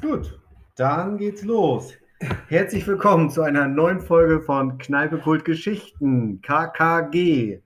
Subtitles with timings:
[0.00, 0.40] Gut,
[0.76, 1.92] dann geht's los.
[2.48, 7.60] Herzlich willkommen zu einer neuen Folge von Kneipe Kult Geschichten, KKG.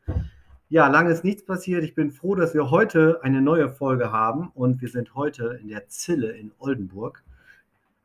[0.68, 1.84] Ja, lange ist nichts passiert.
[1.84, 5.68] Ich bin froh, dass wir heute eine neue Folge haben und wir sind heute in
[5.68, 7.22] der Zille in Oldenburg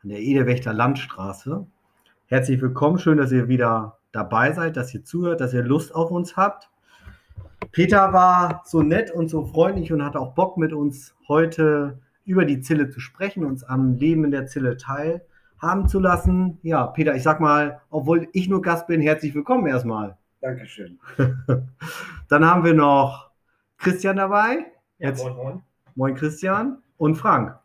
[0.04, 1.66] an der Edelwächter Landstraße.
[2.28, 6.12] Herzlich willkommen, schön, dass ihr wieder dabei seid, dass ihr zuhört, dass ihr Lust auf
[6.12, 6.70] uns habt.
[7.72, 11.98] Peter war so nett und so freundlich und hat auch Bock mit uns heute
[12.30, 16.60] über die Zille zu sprechen, uns am Leben in der Zille teilhaben zu lassen.
[16.62, 20.16] Ja, Peter, ich sag mal, obwohl ich nur Gast bin, herzlich willkommen erstmal.
[20.40, 21.00] Dankeschön.
[22.30, 23.32] Dann haben wir noch
[23.80, 24.68] Christian dabei.
[25.00, 25.64] Ja, moin, moin.
[25.96, 27.58] Moin Christian und Frank.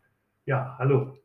[0.45, 1.15] Ja, hallo.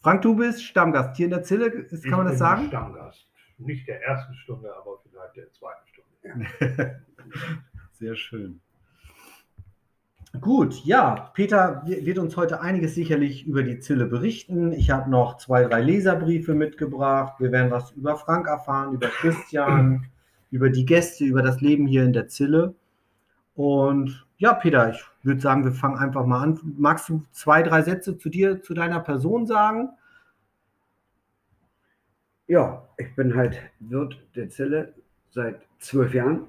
[0.00, 2.66] Frank, du bist Stammgast hier in der Zille, ist, kann man das bin sagen?
[2.66, 3.26] Stammgast.
[3.56, 7.00] Nicht der ersten Stunde, aber vielleicht der zweiten Stunde.
[7.92, 8.60] Sehr schön.
[10.40, 14.72] Gut, ja, Peter wi- wird uns heute einiges sicherlich über die Zille berichten.
[14.72, 17.38] Ich habe noch zwei, drei Leserbriefe mitgebracht.
[17.38, 20.06] Wir werden was über Frank erfahren, über Christian,
[20.50, 22.74] über die Gäste, über das Leben hier in der Zille.
[23.54, 26.58] Und ja, Peter, ich würde sagen, wir fangen einfach mal an.
[26.78, 29.90] Magst du zwei, drei Sätze zu dir, zu deiner Person sagen?
[32.46, 34.94] Ja, ich bin halt Wirt der Zelle
[35.30, 36.46] seit zwölf Jahren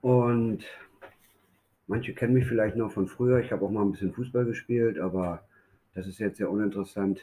[0.00, 0.64] und
[1.90, 3.40] manche kennen mich vielleicht noch von früher.
[3.40, 5.44] Ich habe auch mal ein bisschen Fußball gespielt, aber
[5.92, 7.20] das ist jetzt sehr uninteressant.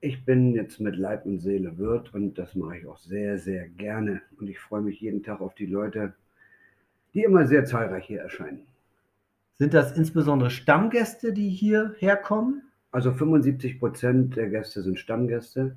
[0.00, 3.68] Ich bin jetzt mit Leib und Seele Wirt und das mache ich auch sehr, sehr
[3.68, 4.22] gerne.
[4.38, 6.14] Und ich freue mich jeden Tag auf die Leute,
[7.12, 8.66] die immer sehr zahlreich hier erscheinen.
[9.52, 12.62] Sind das insbesondere Stammgäste, die hier herkommen?
[12.92, 15.76] Also 75 Prozent der Gäste sind Stammgäste.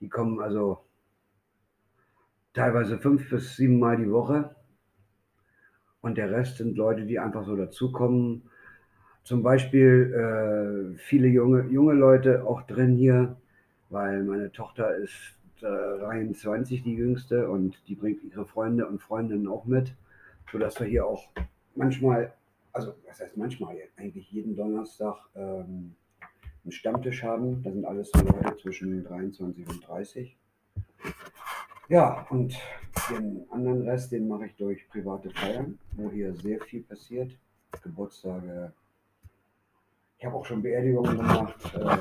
[0.00, 0.78] Die kommen also
[2.52, 4.54] teilweise fünf bis sieben Mal die Woche.
[6.02, 8.42] Und der Rest sind Leute, die einfach so dazukommen.
[9.24, 13.36] Zum Beispiel äh, viele junge, junge Leute auch drin hier,
[13.88, 19.46] weil meine Tochter ist äh, 23, die jüngste, und die bringt ihre Freunde und Freundinnen
[19.46, 19.94] auch mit,
[20.50, 21.28] sodass wir hier auch
[21.76, 22.32] manchmal,
[22.72, 25.94] also was heißt manchmal, eigentlich jeden Donnerstag ähm,
[26.64, 27.62] einen Stammtisch haben.
[27.62, 30.36] Da sind alles so Leute zwischen 23 und 30.
[31.88, 32.56] Ja, und
[33.10, 37.32] den anderen Rest, den mache ich durch private Feiern, wo hier sehr viel passiert.
[37.82, 38.72] Geburtstage.
[40.18, 41.96] Ich habe auch schon Beerdigungen gemacht, äh,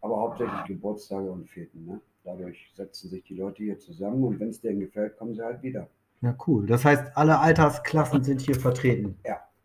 [0.00, 1.84] aber hauptsächlich Geburtstage und Feten.
[1.84, 2.00] Ne?
[2.24, 5.62] Dadurch setzen sich die Leute hier zusammen und wenn es denen gefällt, kommen sie halt
[5.62, 5.88] wieder,
[6.20, 6.66] Ja, cool.
[6.66, 9.18] Das heißt, alle Altersklassen sind hier vertreten.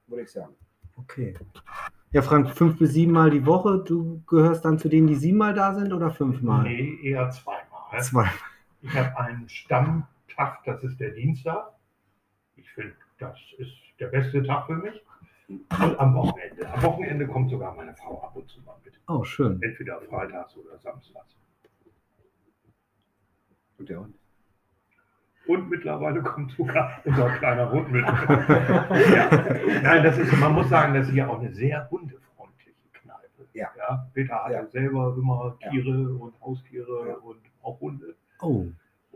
[0.08, 0.54] würde ich sagen.
[0.98, 1.36] Okay.
[2.12, 3.84] Ja, Frank, fünf bis siebenmal die Woche.
[3.86, 6.64] Du gehörst dann zu denen, die siebenmal da sind oder fünfmal?
[6.64, 8.02] Nee, eher zweimal.
[8.02, 8.30] Zwei.
[8.82, 9.48] Ich habe einen
[10.38, 11.72] Stammtag, das ist der Dienstag.
[12.56, 14.94] Ich finde, das ist der beste Tag für mich.
[15.50, 16.72] Und am Wochenende.
[16.74, 18.94] Am Wochenende kommt sogar meine Frau ab und zu mal mit.
[19.08, 19.60] Oh, schön.
[19.64, 21.36] Entweder freitags oder samstags.
[23.80, 24.16] Und der Hund?
[25.48, 28.06] Und mittlerweile kommt sogar unser kleiner Hund mit.
[28.06, 29.30] ja.
[29.82, 33.48] Nein, das ist, man muss sagen, das ist ja auch eine sehr hundefreundliche Kneipe.
[33.54, 33.70] Ja.
[34.14, 34.66] Peter hatte Ja.
[34.68, 35.70] selber immer Ja.
[35.72, 37.16] Tiere und Haustiere Ja.
[37.16, 38.16] und auch Hunde.
[38.42, 38.66] Oh,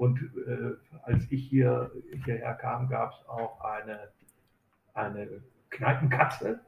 [0.02, 0.72] Und äh,
[1.04, 1.92] als ich hier
[2.26, 4.00] hierher kam, gab es auch eine,
[4.96, 5.28] eine
[5.70, 6.60] Kneipenkatze.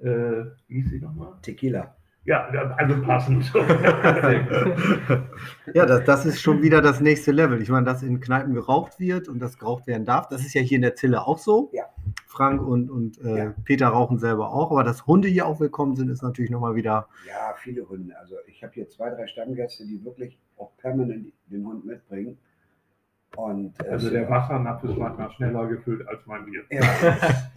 [0.00, 1.32] Äh, wie hieß sie nochmal?
[1.42, 1.96] Tequila.
[2.24, 3.52] Ja, also passend.
[5.74, 7.60] ja, das, das ist schon wieder das nächste Level.
[7.60, 10.60] Ich meine, dass in Kneipen geraucht wird und das geraucht werden darf, das ist ja
[10.60, 11.68] hier in der Zille auch so.
[11.72, 11.86] Ja.
[12.34, 13.54] Frank und, und äh, Ja.
[13.64, 17.08] Peter rauchen selber auch, aber dass Hunde hier auch willkommen sind, ist natürlich nochmal wieder.
[17.28, 18.18] Ja, viele Hunde.
[18.18, 22.36] Also ich habe hier zwei, drei Stammgäste, die wirklich auch permanent den Hund mitbringen.
[23.36, 26.62] Und, äh, also der Wassernapf ist manchmal schneller gefüllt als mein Bier.
[26.70, 26.82] Ja.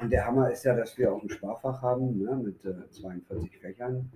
[0.00, 3.58] Und der Hammer ist ja, dass wir auch ein Sparfach haben ne, mit äh, 42
[3.58, 4.10] Fächern.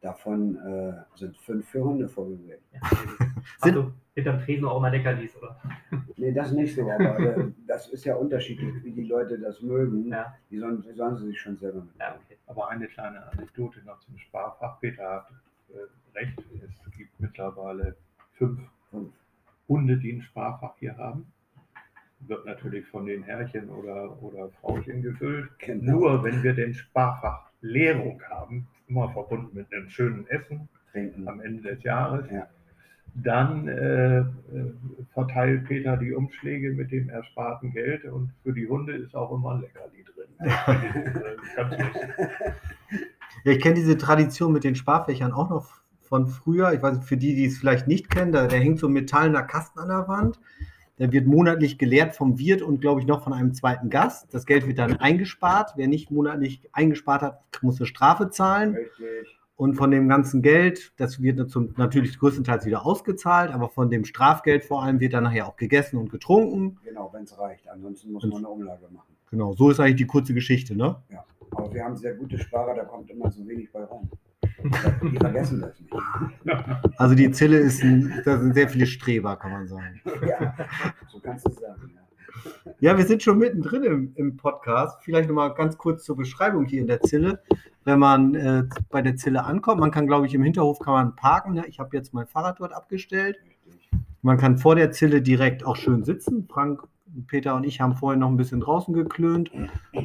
[0.00, 2.60] Davon äh, sind fünf für Hunde vorgesehen.
[3.62, 5.60] Sind du hinterm Tresen auch mal Leckerlis, oder?
[6.18, 10.08] Nee, das nicht so, aber äh, das ist ja unterschiedlich, wie die Leute das mögen.
[10.08, 11.94] Ja, Die sollen, die sollen sie sich schon selber mit.
[12.00, 12.36] ja, okay.
[12.46, 14.80] Aber eine kleine Anekdote noch zum Sparfach.
[14.80, 15.28] Peter hat
[15.74, 17.96] äh, recht, es gibt mittlerweile
[18.32, 18.60] fünf
[18.90, 19.12] Fünf.
[19.68, 21.26] Hunde, die ein Sparfach hier haben.
[22.20, 25.50] Wird natürlich von den Herrchen oder, oder Frauchen gefüllt.
[25.58, 25.92] Genau.
[25.92, 31.26] Nur wenn wir den Sparfach Leerung haben, immer verbunden mit einem schönen Essen trinken.
[31.28, 32.46] am Ende des Jahres, Ja.
[33.14, 34.24] dann äh,
[35.12, 39.54] verteilt Peter die Umschläge mit dem ersparten Geld und für die Hunde ist auch immer
[39.54, 40.28] ein Leckerli drin.
[43.44, 45.68] Ja, ich kenne diese Tradition mit den Sparfächern auch noch
[46.00, 46.72] von früher.
[46.72, 48.92] Ich weiß nicht, für die, die es vielleicht nicht kennen, da, da hängt so ein
[48.92, 50.40] metallener Kasten an der Wand.
[50.98, 54.32] Der wird monatlich geleert vom Wirt und, glaube ich, noch von einem zweiten Gast.
[54.32, 55.72] Das Geld wird dann eingespart.
[55.76, 58.74] Wer nicht monatlich eingespart hat, muss eine Strafe zahlen.
[58.74, 59.38] Richtig.
[59.56, 64.04] Und von dem ganzen Geld, das wird zum, natürlich größtenteils wieder ausgezahlt, aber von dem
[64.04, 66.78] Strafgeld vor allem wird dann nachher auch gegessen und getrunken.
[66.84, 67.68] Genau, wenn es reicht.
[67.68, 69.14] Ansonsten muss Und- man eine Umlage machen.
[69.30, 70.96] Genau, so ist eigentlich die kurze Geschichte, ne?
[71.50, 74.08] Aber wir haben sehr gute Sparer, da kommt immer so wenig bei rum.
[74.62, 75.94] Die vergessen das nicht.
[76.98, 80.00] Also die Zille ist ein, da sind sehr viele Streber, kann man sagen.
[80.26, 80.54] Ja,
[81.08, 81.92] so kannst du sagen.
[81.94, 82.06] Ja.
[82.80, 85.02] Ja, wir sind schon mittendrin im, im Podcast.
[85.02, 87.40] Vielleicht nochmal ganz kurz zur Beschreibung hier in der Zille.
[87.84, 91.16] Wenn man äh, bei der Zille ankommt, man kann, glaube ich, im Hinterhof kann man
[91.16, 91.54] parken.
[91.54, 91.64] Ne?
[91.68, 93.38] Ich habe jetzt mein Fahrrad dort abgestellt.
[94.22, 96.48] Man kann vor der Zille direkt auch schön sitzen.
[96.50, 96.82] Frank,
[97.28, 99.50] Peter und ich haben vorhin noch ein bisschen draußen geklönt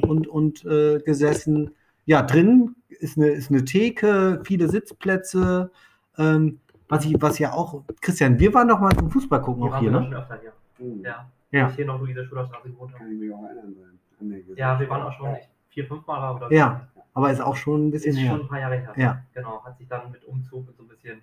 [0.01, 1.71] und, und äh, gesessen.
[2.11, 5.71] Ja, drin ist eine, ist eine Theke, viele Sitzplätze.
[6.17, 6.59] Ähm,
[6.89, 9.71] was, ich, was ja auch, Christian, wir waren doch mal zum Fußball gucken Die auch
[9.75, 10.05] waren hier, wir ne?
[10.07, 10.51] schon öfter hier.
[10.77, 11.25] Hm, Ja.
[11.51, 11.69] Ja.
[11.69, 13.03] Ich hier noch Luisa Schulerstraße gewohnt habe.
[13.05, 13.75] Kann ich mich auch erinnern.
[14.19, 14.59] wir gesagt.
[14.59, 15.37] Ja, wir waren auch schon Ja.
[15.69, 18.31] vier, fünf Mal oder Ja, aber ist auch schon ein bisschen Ist her.
[18.31, 18.93] schon ein paar Jahre her.
[18.97, 19.21] Ja.
[19.33, 21.21] Genau, hat sich dann mit Umzug so ein bisschen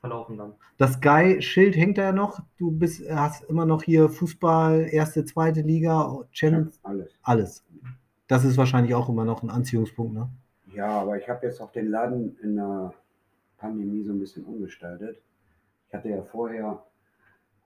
[0.00, 0.52] verlaufen dann.
[0.76, 2.38] Das Sky-Schild hängt da ja noch.
[2.56, 7.08] Du bist, hast immer noch hier Fußball, erste, zweite Liga, Challenge, Alles.
[7.22, 7.64] alles.
[8.28, 10.28] Das ist wahrscheinlich auch immer noch ein Anziehungspunkt, ne?
[10.74, 12.92] Ja, aber ich habe jetzt auch den Laden in der
[13.56, 15.20] Pandemie so ein bisschen umgestaltet.
[15.88, 16.84] Ich hatte ja vorher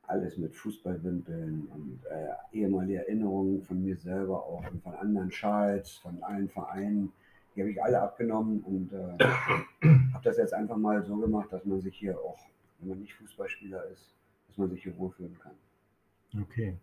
[0.06, 5.96] alles mit Fußballwimpeln und äh, ehemalige Erinnerungen von mir selber auch und von anderen Schals,
[5.96, 7.12] von allen Vereinen.
[7.54, 9.24] Die habe ich alle abgenommen und äh,
[10.12, 12.38] habe das jetzt einfach mal so gemacht, dass man sich hier auch,
[12.78, 14.14] wenn man nicht Fußballspieler ist,
[14.46, 15.52] dass man sich hier wohlfühlen kann.
[16.40, 16.78] Okay.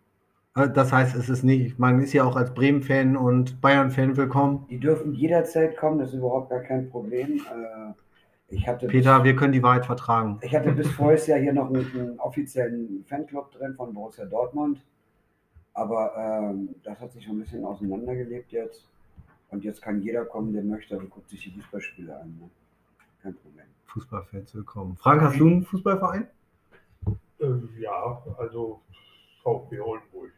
[0.56, 4.66] Äh, Das heißt, es ist nicht, man ist ja auch als Bremen-Fan und Bayern-Fan willkommen.
[4.68, 7.38] Die dürfen jederzeit kommen, das ist überhaupt gar kein Problem.
[7.38, 7.92] Äh,
[8.48, 10.38] ich hatte Peter, wir können die Wahrheit vertragen.
[10.42, 14.84] Ich hatte bis voriges Jahr hier noch einen, einen offiziellen Fanclub drin von Borussia Dortmund.
[15.72, 18.88] Aber ähm, das hat sich schon ein bisschen auseinandergelebt jetzt.
[19.50, 22.28] Und jetzt kann jeder kommen, der möchte und guckt sich die Fußballspiele an.
[22.40, 22.50] Ne?
[23.22, 23.66] Kein Problem.
[23.86, 24.96] Fußballfans willkommen.
[24.96, 26.26] Frank, hast du einen Fußballverein?
[27.38, 27.46] Äh,
[27.80, 28.80] ja, also
[29.44, 30.32] VfB Oldenburg.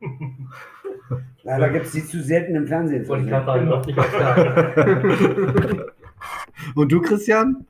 [1.42, 3.08] Leider gibt es die zu selten im Fernsehen.
[3.08, 4.06] Wollte ich gerade sagen, läuft nicht auf.
[6.74, 7.66] Und du, Christian?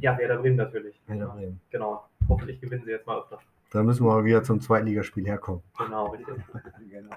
[0.00, 1.00] Ja, Werder Bremen natürlich.
[1.06, 1.60] Werder Bremen.
[1.70, 2.08] Genau.
[2.28, 3.38] Hoffentlich gewinnen sie jetzt mal öfter.
[3.70, 5.62] Da müssen wir mal wieder zum Zweitligaspiel herkommen.
[5.78, 6.34] Genau, richtig.
[6.90, 7.16] Genau.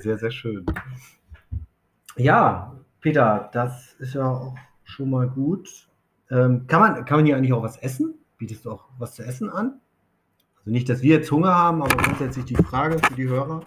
[0.00, 0.66] Sehr, sehr schön.
[2.16, 5.88] Ja, Peter, das ist ja auch schon mal gut.
[6.30, 8.14] Ähm, kann, man, kann man hier eigentlich auch was essen?
[8.36, 9.80] Bietest du auch was zu essen an?
[10.66, 13.60] Also nicht, dass wir jetzt Hunger haben, aber grundsätzlich die Frage für die Hörer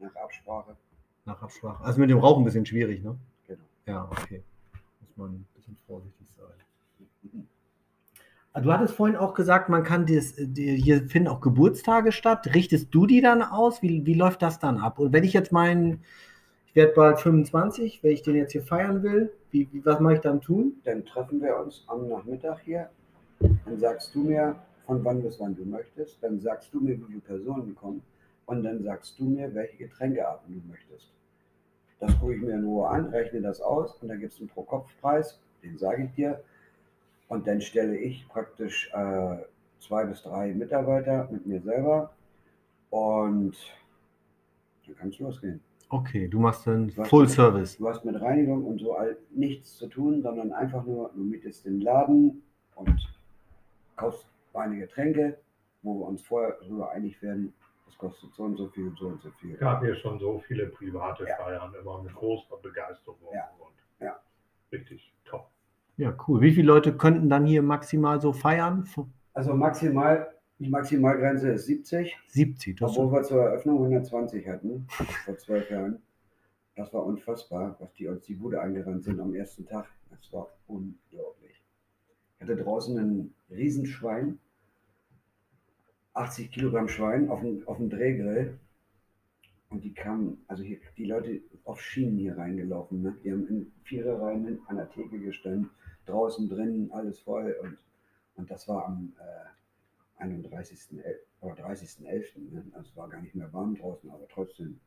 [0.00, 0.76] Nach Absprache.
[1.24, 1.84] nach Absprache.
[1.84, 3.16] Also mit dem Rauchen ein bisschen schwierig, ne?
[3.46, 3.60] Genau.
[3.86, 4.42] Ja, okay.
[5.00, 7.46] Muss man ein bisschen vorsichtig sein.
[8.52, 12.52] Ah, Du hattest vorhin auch gesagt, man kann das, die, hier finden auch Geburtstage statt.
[12.52, 13.82] Richtest du die dann aus?
[13.82, 14.98] Wie, wie läuft das dann ab?
[14.98, 16.02] Und wenn ich jetzt meinen,
[16.66, 20.14] ich werde bald 25, wenn ich den jetzt hier feiern will, wie, wie, was mache
[20.14, 20.72] ich dann tun?
[20.82, 22.90] Dann treffen wir uns am Nachmittag hier.
[23.38, 24.56] Dann sagst du mir,
[24.90, 26.20] von wann bis wann du möchtest.
[26.20, 28.02] Dann sagst du mir, wie viele Personen kommen.
[28.46, 31.12] Und dann sagst du mir, welche Getränkearten du möchtest.
[32.00, 34.48] Das gucke ich mir in Ruhe an, rechne das aus und dann gibt es einen
[34.48, 36.42] Pro-Kopf-Preis, den sage ich dir.
[37.28, 39.36] Und dann stelle ich praktisch äh,
[39.78, 42.10] zwei bis drei Mitarbeiter mit mir selber
[42.88, 43.54] und
[44.86, 45.60] dann kann es losgehen.
[45.88, 46.90] Okay, du machst dann?
[46.90, 47.76] Full Service.
[47.76, 51.64] Du hast mit Reinigung und so all nichts zu tun, sondern einfach nur, du mietest
[51.64, 52.42] den Laden
[52.74, 52.98] und
[53.94, 55.38] kaufst meine Getränke,
[55.82, 57.52] wo wir uns vorher darüber einig werden,
[57.86, 59.54] das kostet so und so viel, so und so viel.
[59.54, 61.36] Es gab hier schon so viele private Ja.
[61.36, 63.18] Feiern, immer mit großer Begeisterung.
[63.32, 63.50] Ja.
[63.58, 64.20] Und Ja.
[64.72, 65.48] Richtig top.
[65.96, 66.40] Ja, cool.
[66.40, 68.88] Wie viele Leute könnten dann hier maximal so feiern?
[69.34, 72.78] Also maximal, die Maximalgrenze ist 70, 70.
[72.78, 74.86] Das obwohl wir zur Eröffnung 120 hatten,
[75.24, 76.00] vor zwölf Jahren.
[76.76, 79.86] Das war unfassbar, was die uns die Bude eingerannt sind am ersten Tag.
[80.08, 81.62] Das war unglaublich.
[82.36, 84.38] Ich hatte draußen ein Riesenschwein,
[86.14, 88.58] 80 Kilogramm Schwein auf dem, auf dem Drehgrill.
[89.70, 93.02] Und die kamen, also hier, die Leute auf Schienen hier reingelaufen.
[93.02, 93.16] Ne?
[93.22, 95.70] Die haben in Viererreihen hin an der Theke gestanden,
[96.06, 97.54] draußen drinnen, alles voll.
[97.62, 97.78] Und,
[98.34, 100.98] und das war am äh, 31.
[101.04, 102.52] El- oder 30.11.
[102.52, 102.64] Ne?
[102.72, 104.80] Also es war gar nicht mehr warm draußen, aber trotzdem,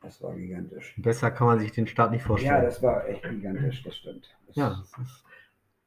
[0.00, 0.96] das war gigantisch.
[0.98, 2.64] Besser kann man sich den Start nicht Ja, vorstellen.
[2.64, 4.28] das war echt gigantisch, das stimmt.
[4.48, 5.24] Das, Ja, das ist,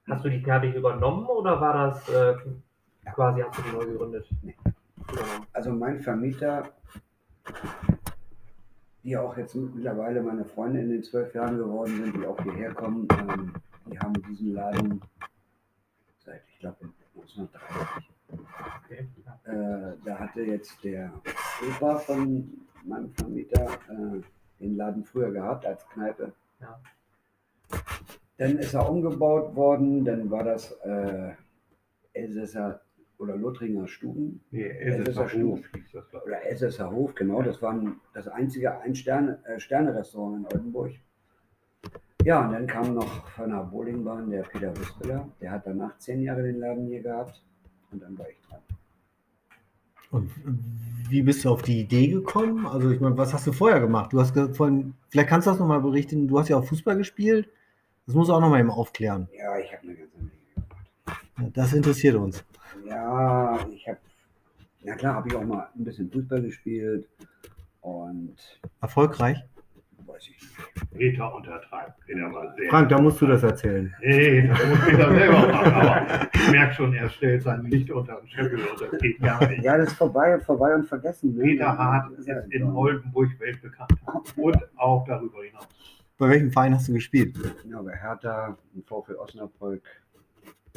[0.07, 2.35] Hast du die Kneipe übernommen oder war das äh,
[3.13, 4.27] quasi, hast du die neu gegründet?
[4.43, 4.55] Nee.
[5.51, 6.69] Also mein Vermieter,
[9.03, 12.73] die auch jetzt mittlerweile meine Freunde in den zwölf Jahren geworden sind, die auch hierher
[12.73, 13.53] kommen, ähm,
[13.87, 15.01] die haben diesen Laden
[16.23, 18.11] seit, ich glaube, 1930.
[18.83, 19.07] Okay.
[19.45, 21.11] Äh, da hatte jetzt der
[21.67, 22.51] Opa von
[22.83, 24.21] meinem Vermieter äh,
[24.59, 26.31] den Laden früher gehabt als Kneipe.
[26.59, 26.79] Ja.
[28.37, 31.31] Dann ist er umgebaut worden, dann war das äh,
[32.13, 32.81] Elsässer
[33.17, 37.41] oder Lothringer Stuben Nee, Elsässer schon- Hof hieß das, glaube oder Elsässer Hof, genau.
[37.41, 37.79] Das war
[38.13, 39.57] das einzige Ein-Sterne- äh,
[40.35, 40.91] in Oldenburg.
[42.25, 45.29] Ja, und dann kam noch von der Bowlingbahn der Peter Wispeler.
[45.39, 47.41] Der hat danach zehn Jahre den Laden hier gehabt.
[47.91, 48.59] Und dann war ich dran.
[50.11, 50.31] Und
[51.09, 52.65] wie bist du auf die Idee gekommen?
[52.65, 54.11] Also, ich meine, was hast du vorher gemacht?
[54.11, 56.27] Du hast von, vielleicht kannst du das nochmal berichten.
[56.27, 57.47] Du hast ja auch Fußball gespielt.
[58.05, 59.27] Das muss auch nochmal eben aufklären.
[59.37, 61.25] Ja, ich habe eine ganze Menge gemacht.
[61.39, 62.45] Ja, Das interessiert uns.
[62.87, 63.97] Ja, ich habe,
[64.83, 67.07] na klar, habe ich auch mal ein bisschen Fußball gespielt.
[67.81, 68.35] Und
[68.81, 69.37] Erfolgreich?
[70.07, 70.43] weiß ich nicht.
[70.91, 70.97] ich.
[70.97, 71.99] Peter untertreibt.
[72.05, 72.69] Peter war sehr.
[72.69, 73.93] Frank, da musst du das erzählen.
[74.01, 75.73] Nee, das muss Peter selber machen.
[75.73, 79.47] Aber ich merke schon, er stellt sein Licht unter den Scheffel und das geht gar
[79.47, 79.63] nicht.
[79.63, 81.35] Ja, das ist vorbei, vorbei und vergessen.
[81.35, 81.43] ne?
[81.43, 82.77] Peter Hart ist Ja, in so.
[82.77, 83.91] Oldenburg weltbekannt
[84.37, 85.67] und auch darüber hinaus.
[86.17, 87.37] Bei welchem Verein hast du gespielt?
[87.69, 89.83] Ja, bei Hertha, VfB Osnabrück,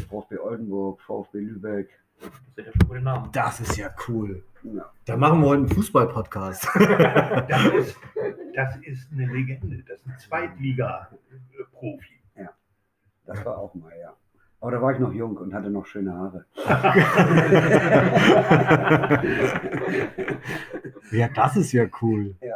[0.09, 1.91] VfB Oldenburg, VfB Lübeck.
[2.21, 3.31] Das sind ja schon gute Namen.
[3.31, 4.43] Das ist ja cool.
[4.65, 6.67] Ja, Da machen wir heute einen Fußball-Podcast.
[7.49, 7.97] Das ist,
[8.55, 9.85] das ist eine Legende.
[9.87, 12.19] Das ist ein Zweitliga-Profi.
[13.25, 14.13] das war auch mal, ja.
[14.61, 16.45] Aber da war ich noch jung und hatte noch schöne Haare.
[21.13, 22.35] ja, das ist ja cool.
[22.41, 22.48] Ja.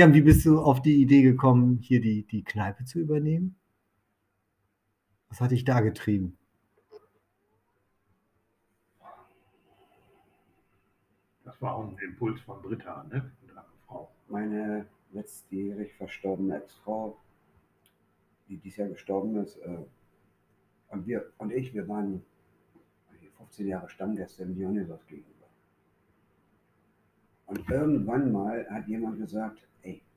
[0.00, 0.06] Ja.
[0.06, 3.54] Und wie bist du auf die Idee gekommen, hier die, die Kneipe zu übernehmen?
[5.28, 6.38] Was hat dich da getrieben?
[11.44, 13.30] Das war auch ein Impuls von Britta, ne?
[13.50, 14.10] Einer Frau.
[14.28, 17.18] Meine letztjährig verstorbene Ex-Frau,
[18.48, 19.84] die dieses Jahr gestorben ist, äh,
[20.88, 22.24] und, wir, und ich, wir waren
[23.36, 25.46] 15 Jahre Stammgäste im Dionysos gegenüber.
[27.44, 29.66] Und irgendwann mal hat jemand gesagt,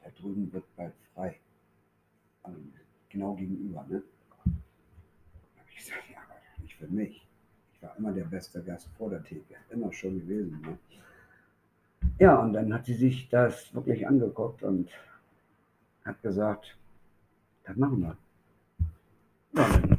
[0.03, 1.39] da drüben wird bald frei.
[2.43, 2.60] Also
[3.10, 4.03] genau gegenüber, ne?
[5.55, 7.27] Da hab ich gesagt, ja, aber nicht für mich.
[7.74, 10.77] Ich war immer der beste Gast vor der Theke, immer schon gewesen, ne?
[12.19, 14.89] Ja, und dann hat sie sich das wirklich angeguckt und
[16.05, 16.77] hat gesagt,
[17.63, 18.17] das machen wir.
[19.53, 19.98] Ja, dann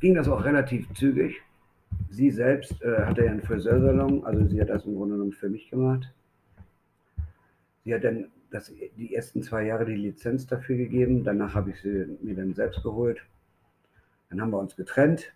[0.00, 1.40] ging das auch relativ zügig.
[2.10, 5.48] Sie selbst äh, hatte ja einen Friseursalon, also sie hat das im Grunde genommen für
[5.48, 6.12] mich gemacht.
[7.84, 11.80] Sie hat dann das, die ersten zwei Jahre die Lizenz dafür gegeben, danach habe ich
[11.80, 13.20] sie mir dann selbst geholt.
[14.30, 15.32] Dann haben wir uns getrennt.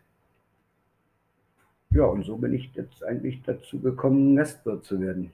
[1.91, 5.33] Ja, und so bin ich jetzt eigentlich dazu gekommen, Gastwirt zu werden.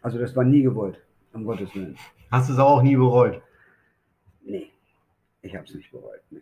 [0.00, 0.98] Also das war nie gewollt,
[1.32, 1.96] um Gottes Willen.
[2.30, 3.42] Hast du es auch nie bereut?
[4.42, 4.70] Nee,
[5.42, 6.20] ich habe es nicht bereut.
[6.30, 6.40] Nee.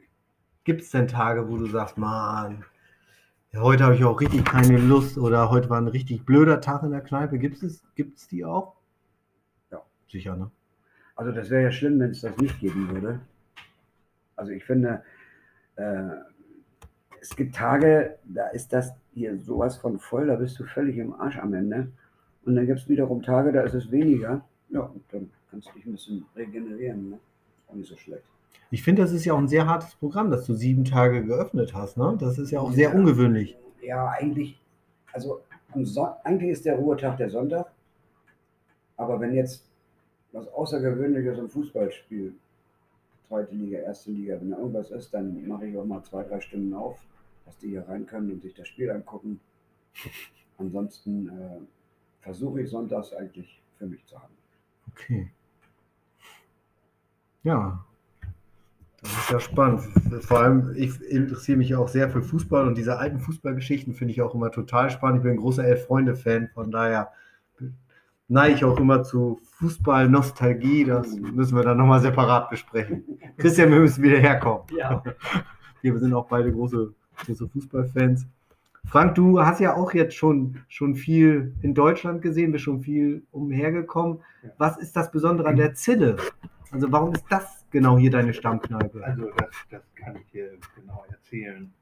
[0.65, 2.65] Gibt es denn Tage, wo du sagst, Mann,
[3.55, 6.91] heute habe ich auch richtig keine Lust oder heute war ein richtig blöder Tag in
[6.91, 7.39] der Kneipe?
[7.39, 8.77] Gibt es gibt's die auch?
[10.09, 10.51] Sicher, ne?
[11.15, 13.21] Also das wäre ja schlimm, wenn es das nicht geben würde.
[14.37, 15.03] Also ich finde,
[15.77, 16.09] äh,
[17.21, 21.15] es gibt Tage, da ist das hier sowas von voll, da bist du völlig im
[21.15, 21.91] Arsch am Ende.
[22.45, 24.45] Und dann gibt es wiederum Tage, da ist es weniger.
[24.69, 27.11] Ja, und dann kannst du dich ein bisschen regenerieren.
[27.11, 27.19] Ne?
[27.69, 28.23] Auch nicht so schlecht.
[28.71, 31.73] Ich finde, das ist ja auch ein sehr hartes Programm, dass du sieben Tage geöffnet
[31.73, 32.17] hast, ne?
[32.19, 32.95] Das ist ja auch sehr Ja.
[32.95, 33.57] ungewöhnlich.
[33.81, 34.61] Ja, eigentlich,
[35.13, 35.41] also
[36.25, 37.71] eigentlich ist der Ruhetag der Sonntag.
[38.97, 39.65] Aber wenn jetzt
[40.37, 42.35] was Außergewöhnliches im Fußballspiel,
[43.27, 46.41] zweite Liga, erste Liga, wenn da irgendwas ist, dann mache ich auch mal zwei, drei
[46.41, 46.99] Stunden auf,
[47.47, 49.41] dass die hier rein können und sich das Spiel angucken.
[50.59, 51.61] Ansonsten äh,
[52.21, 54.35] versuche ich sonntags eigentlich für mich zu haben.
[54.93, 55.31] Okay.
[57.43, 57.85] Ja.
[59.03, 59.83] Das ist ja spannend.
[60.25, 64.23] Vor allem, ich interessiere mich auch sehr für Fußball und diese alten Fußballgeschichten finde ich
[64.23, 65.19] auch immer total spannend.
[65.19, 67.13] Ich bin ein großer Elf-Freunde-Fan, von daher
[68.29, 70.85] neige ich auch immer zu Fußball-Nostalgie.
[70.85, 73.05] Das müssen wir dann nochmal separat besprechen.
[73.37, 74.65] Christian, wir müssen wieder herkommen.
[74.77, 75.03] Ja.
[75.83, 76.93] Wir sind auch beide große,
[77.25, 78.27] große Fußballfans.
[78.87, 83.25] Frank, du hast ja auch jetzt schon, schon viel in Deutschland gesehen, bist schon viel
[83.31, 84.21] umhergekommen.
[84.59, 86.17] Was ist das Besondere an der Zille?
[86.73, 89.03] Also warum ist das genau hier deine Stammkneipe?
[89.05, 91.73] Also das, das kann ich dir genau erzählen.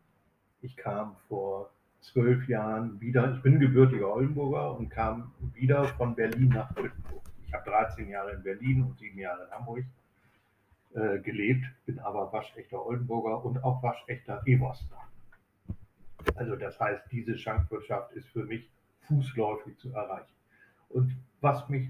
[0.60, 1.70] Ich kam vor
[2.04, 7.22] zwölf Jahren wieder, ich bin gebürtiger Oldenburger und kam wieder von Berlin nach Oldenburg.
[7.46, 9.84] Ich habe 13 Jahre in Berlin und sieben Jahre in Hamburg
[10.94, 14.98] äh, gelebt, bin aber waschechter Oldenburger und auch waschechter Ewoster.
[16.36, 18.70] Also das heißt, diese Schankwirtschaft ist für mich
[19.00, 20.34] fußläufig zu erreichen.
[20.90, 21.88] Und was mich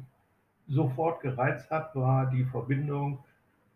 [0.68, 3.22] sofort gereizt hat, war die Verbindung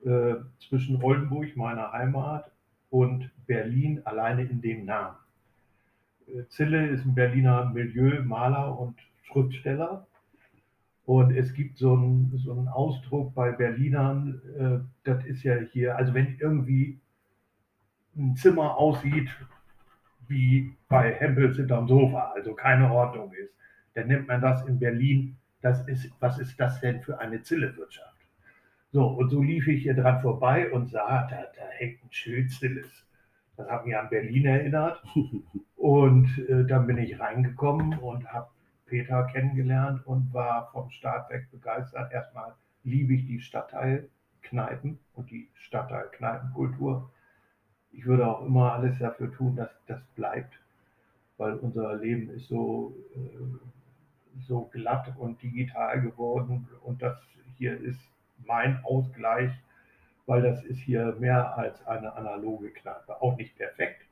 [0.05, 2.51] äh, zwischen Oldenburg, meiner Heimat,
[2.91, 5.17] und Berlin alleine in dem Namen.
[6.49, 10.07] Zille ist ein Berliner Milieu, Maler und Schriftsteller.
[11.05, 15.97] Und es gibt so einen, so einen Ausdruck bei Berlinern, äh, das ist ja hier,
[15.97, 17.01] also wenn irgendwie
[18.15, 19.31] ein Zimmer aussieht
[20.27, 23.55] wie bei Hempels hinterm Sofa, also keine Ordnung ist,
[23.95, 28.19] dann nennt man das in Berlin, das ist, was ist das denn für eine Zillewirtschaft?
[28.93, 32.51] So, und so lief ich hier dran vorbei und sah, da, da hängt ein Schild
[32.51, 33.07] Zilles.
[33.59, 35.03] Das hat mich an Berlin erinnert.
[35.77, 38.49] Und äh, dann bin ich reingekommen und habe
[38.87, 42.13] Peter kennengelernt und war vom Start weg begeistert.
[42.13, 47.11] Erstmal liebe ich die Stadtteilkneipen und die Stadtteilkneipenkultur.
[47.91, 50.61] Ich würde auch immer alles dafür tun, dass das bleibt,
[51.37, 57.19] weil unser Leben ist so, äh, so glatt und digital geworden und das
[57.57, 58.01] hier ist
[58.47, 59.51] mein Ausgleich,
[60.29, 63.21] weil das ist hier mehr als eine analoge Kneipe.
[63.23, 64.03] Auch nicht perfekt,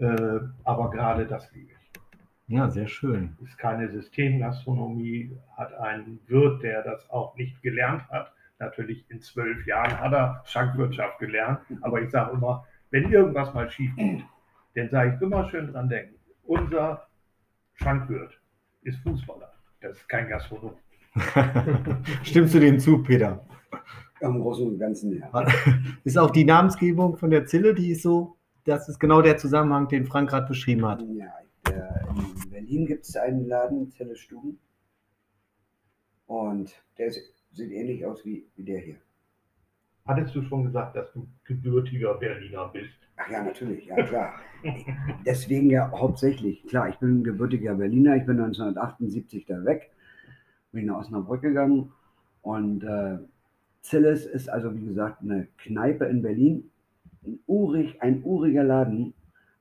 [0.00, 2.00] äh, aber gerade das liebe ich.
[2.46, 3.36] Ja, sehr schön.
[3.44, 8.32] Ist keine Systemgastronomie, hat einen Wirt, der das auch nicht gelernt hat.
[8.58, 13.70] Natürlich in zwölf Jahren hat er Schankwirtschaft gelernt, aber ich sage immer, wenn irgendwas mal
[13.70, 14.24] schief geht,
[14.74, 16.14] dann sage ich immer schön dran denken.
[16.44, 17.06] Unser
[17.74, 18.40] Schankwirt
[18.82, 19.52] ist Fußballer,
[19.82, 20.78] das ist kein Gastronom.
[22.22, 23.44] Stimmst du dem zu, Peter?
[24.20, 25.46] Im Großen und Ganzen, ja.
[26.04, 29.88] Ist auch die Namensgebung von der Zille, die ist so, das ist genau der Zusammenhang,
[29.88, 31.02] den Frank gerade beschrieben hat.
[31.02, 31.32] Ja,
[32.44, 34.58] in Berlin gibt es einen Laden, Zelle Stuben.
[36.26, 37.20] Und der ist,
[37.52, 38.96] sieht ähnlich aus wie, wie der hier.
[40.06, 42.94] Hattest du schon gesagt, dass du gebürtiger Berliner bist?
[43.16, 44.34] Ach ja, natürlich, ja klar.
[45.26, 46.64] Deswegen ja hauptsächlich.
[46.66, 49.90] Klar, ich bin gebürtiger Berliner, ich bin 1978 da weg,
[50.72, 51.92] bin nach Osnabrück gegangen
[52.42, 53.18] und äh,
[53.88, 56.70] Zilles ist also wie gesagt eine Kneipe in Berlin,
[57.24, 59.14] ein, urig, ein uriger Laden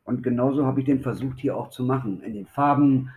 [0.04, 3.10] und genauso habe ich den versucht hier auch zu machen, in den Farben,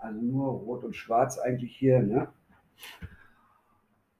[0.00, 2.28] also nur rot und schwarz eigentlich hier, ne?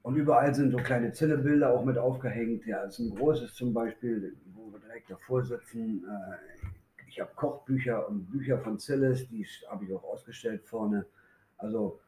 [0.03, 2.67] Und überall sind so kleine Zillebilder auch mit aufgehängt.
[2.67, 6.05] Ja, es ist ein großes zum Beispiel, wo wir direkt davor sitzen.
[6.05, 6.67] Äh,
[7.09, 11.05] Ich habe Kochbücher und Bücher von Zilles, die habe ich auch ausgestellt vorne.
[11.59, 12.01] Also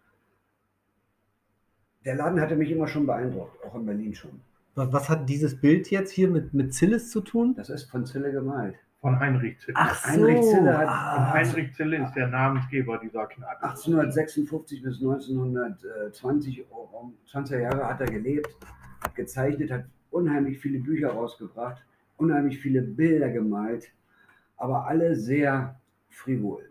[2.04, 4.40] der Laden hatte mich immer schon beeindruckt, auch in Berlin schon.
[4.74, 7.54] Was, hat dieses Bild jetzt hier mit, mit Zilles zu tun?
[7.56, 8.74] Das ist von Zille gemalt.
[9.00, 9.76] Von Heinrich Zille.
[9.78, 13.62] Ach Heinrich Zille hat- Und ah, Heinrich Zille ist der Namensgeber dieser Kneipe.
[13.62, 18.48] 1856 bis 1920, um 20er Jahre hat er gelebt,
[19.02, 21.82] hat gezeichnet, hat unheimlich viele Bücher rausgebracht,
[22.16, 23.92] unheimlich viele Bilder gemalt,
[24.56, 26.70] aber alle sehr frivol.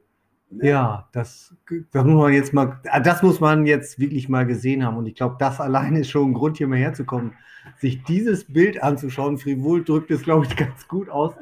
[0.58, 0.68] Ne?
[0.68, 1.56] Ja, das,
[1.92, 4.98] das muss man jetzt mal, ah, das muss man jetzt wirklich mal gesehen haben.
[4.98, 7.34] Und ich glaube, das alleine ist schon ein Grund, hier mal herzukommen.
[7.78, 11.34] Sich dieses Bild anzuschauen, frivol drückt es, glaube ich, ganz gut aus.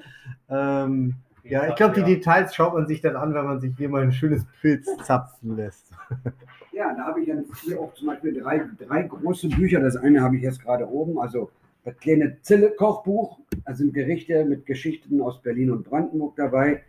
[0.49, 3.89] Ähm, ja, ich glaube, die Details schaut man sich dann an, wenn man sich hier
[3.89, 5.91] mal ein schönes Bild zapfen lässt.
[6.73, 9.81] Ja, da habe ich dann hier auch zum Beispiel drei, drei große Bücher.
[9.81, 11.51] Das eine habe ich jetzt gerade oben, also
[11.83, 13.39] das kleine Zille-Kochbuch.
[13.65, 16.83] Da sind Gerichte mit Geschichten aus Berlin und Brandenburg dabei,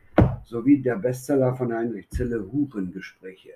[0.45, 3.53] sowie der Bestseller von Heinrich Zille, Hurengespräche.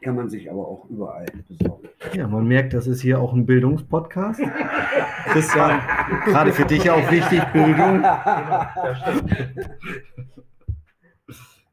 [0.00, 1.88] Kann man sich aber auch überall besorgen.
[2.14, 4.40] Ja, man merkt, das ist hier auch ein Bildungspodcast.
[5.24, 5.80] Christian,
[6.24, 8.02] gerade für dich auch wichtig, Bildung.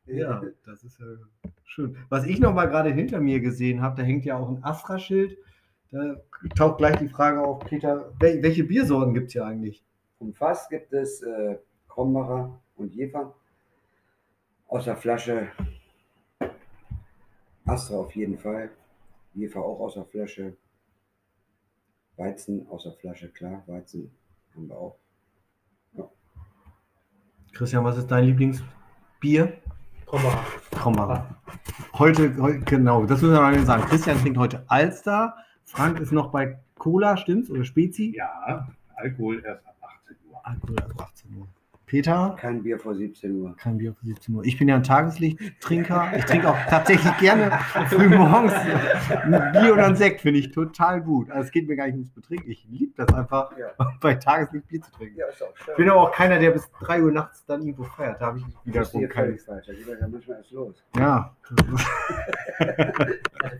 [0.07, 1.05] Ja, das ist ja
[1.63, 1.97] schön.
[2.09, 5.37] Was ich noch mal gerade hinter mir gesehen habe, da hängt ja auch ein Astra-Schild.
[5.91, 6.15] Da
[6.55, 9.83] taucht gleich die Frage auf, Peter, wel welche Biersorten gibt es hier eigentlich?
[10.17, 11.57] Vom Fass gibt es äh,
[11.87, 13.33] Krombacher und Jefer.
[14.67, 15.51] Aus der Flasche
[17.65, 18.69] Astra auf jeden Fall.
[19.33, 20.55] Jefer auch aus der Flasche.
[22.17, 23.63] Weizen aus der Flasche, klar.
[23.67, 24.11] Weizen
[24.55, 24.97] haben wir auch.
[27.53, 29.53] Christian, was ist dein Lieblingsbier?
[30.05, 30.45] Komm mal.
[30.81, 31.35] Komm mal.
[31.93, 33.83] Heute, heute, genau, das müssen wir mal sagen.
[33.83, 35.35] Christian trinkt heute Alster.
[35.63, 37.49] Frank ist noch bei Cola, stimmt's?
[37.49, 38.13] Oder Spezi?
[38.15, 40.45] Ja, Alkohol erst ab 18 Uhr.
[40.45, 41.47] Alkohol ab 18 Uhr.
[41.95, 42.35] Peter?
[42.39, 43.55] Kein Bier vor 17 Uhr.
[43.55, 44.43] Kein Bier für 17 Uhr.
[44.43, 46.11] Ich bin ja ein Tageslichttrinker.
[46.17, 47.51] Ich trinke auch tatsächlich gerne
[47.89, 51.29] früh morgens ein Bier oder ein Sekt, finde ich total gut.
[51.31, 52.49] Also es geht mir gar nicht ums Betrinken.
[52.51, 53.67] Ich liebe das einfach, Ja,
[54.01, 55.17] bei Tageslicht Bier zu trinken.
[55.19, 55.71] ja ist auch schön.
[55.71, 58.19] Ich bin aber auch keiner, der bis 3 Uhr nachts dann irgendwo feiert.
[58.19, 59.37] Da habe ich wiederum hier keine.
[59.37, 59.67] falsch.
[59.67, 60.83] Da geht ja manchmal erst los.
[60.97, 61.77] Ja, Also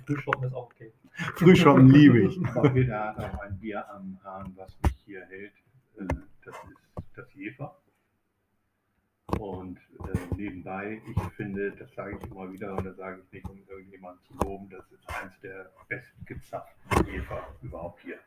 [0.06, 0.92] Frühschoppen ist auch okay.
[1.36, 2.38] Frühschoppen liebe ich.
[2.74, 5.54] Peter hat auch ein Bier am Hahn, was mich hier hält.
[6.00, 6.06] Äh,
[6.46, 7.76] Das ist das Jefer.
[9.40, 13.50] Und äh, nebenbei, ich finde, das sage ich immer wieder und das sage ich nicht,
[13.50, 18.20] um irgendjemanden zu loben, das ist eins der bestgezapften Jefer überhaupt hier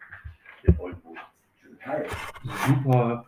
[0.65, 1.19] in Oldenburg.
[2.67, 3.25] Super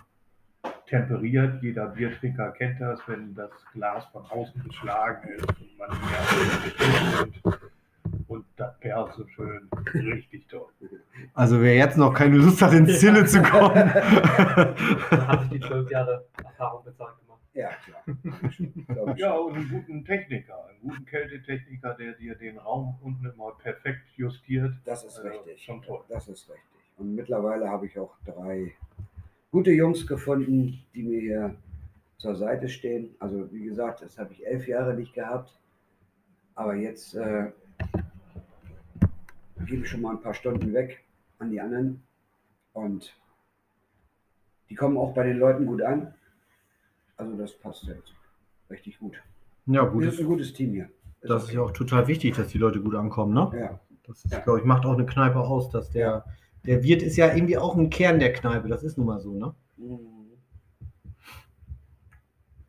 [0.90, 5.90] temperiert, jeder Biertrinker kennt das, wenn das Glas von außen beschlagen ist und man
[7.22, 7.60] und,
[8.28, 10.66] und das perlt so schön, richtig toll.
[11.34, 13.90] Also wer jetzt noch keine Lust hat, ins Zille zu kommen.
[15.10, 17.29] Da haben sich die zwölf Jahre Erfahrung bezahlt gemacht.
[17.60, 19.16] Ja, klar.
[19.16, 24.08] Ja, und einen guten Techniker, einen guten Kältetechniker, der dir den Raum unten immer perfekt
[24.16, 24.72] justiert.
[24.84, 25.62] Das ist Also, richtig.
[25.62, 26.02] Schon toll.
[26.08, 26.64] Das ist richtig.
[26.96, 28.72] Und mittlerweile habe ich auch drei
[29.50, 31.56] gute Jungs gefunden, die mir hier
[32.18, 33.14] zur Seite stehen.
[33.18, 35.58] Also wie gesagt, das habe ich elf Jahre nicht gehabt.
[36.54, 37.52] Aber jetzt äh,
[39.66, 41.02] gebe ich schon mal ein paar Stunden weg
[41.38, 42.02] an die anderen.
[42.72, 43.14] Und
[44.68, 46.14] die kommen auch bei den Leuten gut an.
[47.20, 48.12] Also das passt jetzt
[48.70, 49.16] richtig gut.
[49.66, 50.04] Ja, gut.
[50.04, 50.88] sind ein gutes Team hier.
[51.22, 53.50] Das ist ja auch total wichtig, dass die Leute gut ankommen, ne?
[53.54, 54.38] Ja, Das ist, Ja.
[54.40, 56.24] glaube ich, macht auch eine Kneipe aus, dass der,
[56.64, 58.68] der Wirt ist ja irgendwie auch ein Kern der Kneipe.
[58.68, 59.54] Das ist nun mal so, ne?
[59.76, 59.98] Mhm.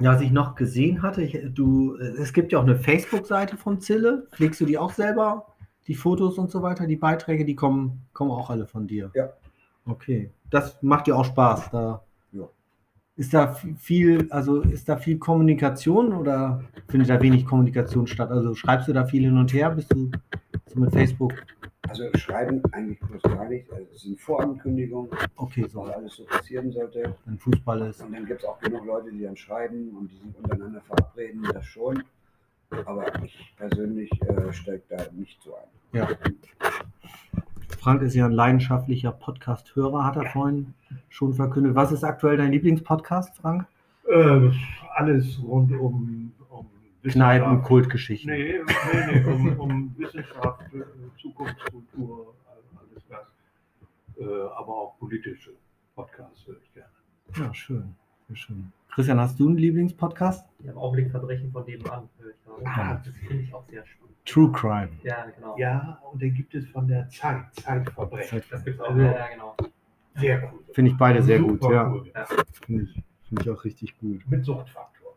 [0.01, 3.79] Ja, was ich noch gesehen hatte, ich, du, es gibt ja auch eine Facebook-Seite von
[3.79, 4.27] Zille.
[4.31, 5.47] Pflegst du die auch selber?
[5.87, 9.11] Die Fotos und so weiter, die Beiträge, die kommen, kommen auch alle von dir.
[9.13, 9.29] Ja.
[9.85, 10.31] Okay.
[10.49, 11.69] Das macht dir auch Spaß.
[11.71, 12.03] Da.
[13.21, 18.31] Ist da viel, also ist da viel Kommunikation oder findet da wenig Kommunikation statt?
[18.31, 19.69] Also schreibst du da viel hin und her?
[19.69, 20.10] Bist du
[20.65, 21.34] so mit Facebook?
[21.88, 23.71] Also schreiben eigentlich bloß gar nicht.
[23.71, 27.15] Also es sind Vorankündigungen, Okay, so, was alles so passieren sollte.
[27.25, 28.01] wenn Fußball ist.
[28.01, 31.47] Und dann gibt es auch genug Leute, die dann schreiben und die sich untereinander verabreden,
[31.53, 32.03] das schon.
[32.86, 35.99] Aber ich persönlich äh, steige da nicht so ein.
[35.99, 36.07] Ja.
[37.75, 40.73] Frank ist ja ein leidenschaftlicher Podcast-Hörer, hat er vorhin
[41.10, 41.75] schon verkündet.
[41.75, 43.65] Was ist aktuell dein Lieblingspodcast, Frank?
[44.07, 44.51] Äh,
[44.95, 46.69] alles rund um, um
[47.03, 47.62] Kneipen.
[47.63, 48.31] Kultgeschichten.
[48.31, 52.34] Nee, nee, nee, um, um Wissenschaft, äh, Zukunftskultur,
[52.75, 53.27] alles das.
[54.19, 55.51] Äh, aber auch politische
[55.95, 56.89] Podcasts höre ich gerne.
[57.38, 57.95] Ja, schön.
[58.31, 58.71] Sehr schön.
[58.95, 60.47] Christian, hast du einen Lieblingspodcast?
[60.63, 62.65] Ja, Im Augenblick Verbrechen von nebenan höre ich gerade.
[62.65, 63.01] Ah.
[63.03, 64.15] Das finde ich auch sehr spannend.
[64.25, 64.89] True Crime.
[65.03, 65.57] Ja, genau.
[65.57, 68.41] Ja, und dann gibt es von der Zeit, Zeitverbrechen.
[68.49, 68.89] Das gibt es auch.
[68.91, 69.55] Also- ja, ja, genau.
[70.15, 70.59] Sehr cool.
[70.73, 71.89] Finde ich beide sehr gut, Super ja.
[71.91, 72.11] Cool.
[72.65, 74.21] Finde ich, finde ich auch richtig gut.
[74.29, 75.13] Mit Suchtfaktor.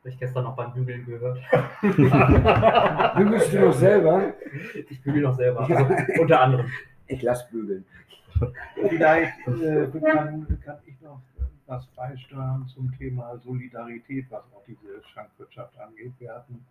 [0.00, 1.38] Habe ich gestern noch beim Bügeln gehört.
[1.82, 4.34] Bügelst du noch selber?
[4.90, 5.68] Ich bügel noch selber.
[5.68, 5.76] Ja.
[5.86, 6.66] Also, unter anderem.
[7.06, 7.84] Ich lass bügeln.
[8.88, 11.20] Vielleicht äh, kann, kann ich noch
[11.66, 16.12] was beisteuern zum Thema Solidarität, was auch diese Schankwirtschaft angeht.
[16.18, 16.64] Wir hatten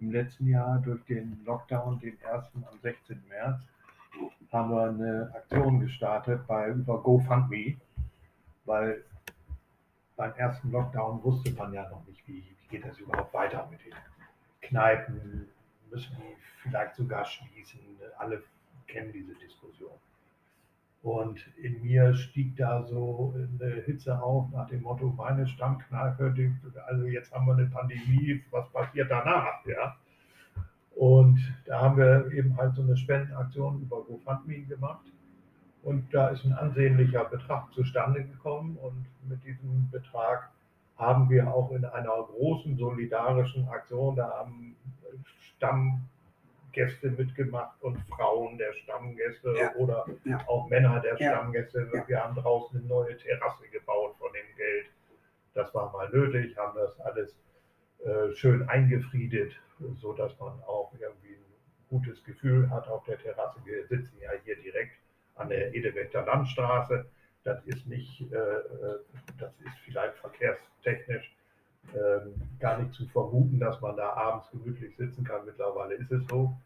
[0.00, 3.22] im letzten Jahr durch den Lockdown, den ersten am 16.
[3.28, 3.60] März,
[4.52, 7.76] haben wir eine Aktion gestartet bei über GoFundMe,
[8.64, 9.04] weil
[10.16, 13.84] beim ersten Lockdown wusste man ja noch nicht, wie, wie geht das überhaupt weiter mit
[13.84, 13.94] den
[14.62, 15.48] Kneipen,
[15.90, 17.80] müssen die vielleicht sogar schließen.
[18.18, 18.42] Alle
[18.86, 19.98] kennen diese Diskussion.
[21.04, 26.34] Und in mir stieg da so eine Hitze auf nach dem Motto, meine Stammkneipe,
[26.86, 29.62] also jetzt haben wir eine Pandemie, was passiert danach?
[29.66, 29.96] Ja?
[30.96, 35.04] Und da haben wir eben halt so eine Spendenaktion über GoFundMe gemacht.
[35.82, 38.78] Und da ist ein ansehnlicher Betrag zustande gekommen.
[38.78, 40.48] Und mit diesem Betrag
[40.96, 44.74] haben wir auch in einer großen solidarischen Aktion, da haben
[46.74, 49.74] Stammgäste mitgemacht und Frauen der Stammgäste Ja.
[49.76, 50.38] oder Ja.
[50.48, 51.30] auch Männer der Ja.
[51.30, 51.88] Stammgäste.
[52.06, 54.86] Wir haben draußen eine neue Terrasse gebaut von dem Geld.
[55.54, 57.36] Das war mal nötig, haben das alles
[58.04, 59.54] äh, schön eingefriedet,
[60.00, 61.44] sodass man auch irgendwie ein
[61.88, 63.60] gutes Gefühl hat auf der Terrasse.
[63.64, 64.96] Wir sitzen ja hier direkt
[65.36, 67.06] an der Edewechter Landstraße.
[67.44, 68.98] Das ist nicht, äh, äh,
[69.38, 71.36] das ist vielleicht verkehrstechnisch
[71.94, 75.44] ähm, gar nicht zu vermuten, dass man da abends gemütlich sitzen kann.
[75.44, 76.56] Mittlerweile ist es so.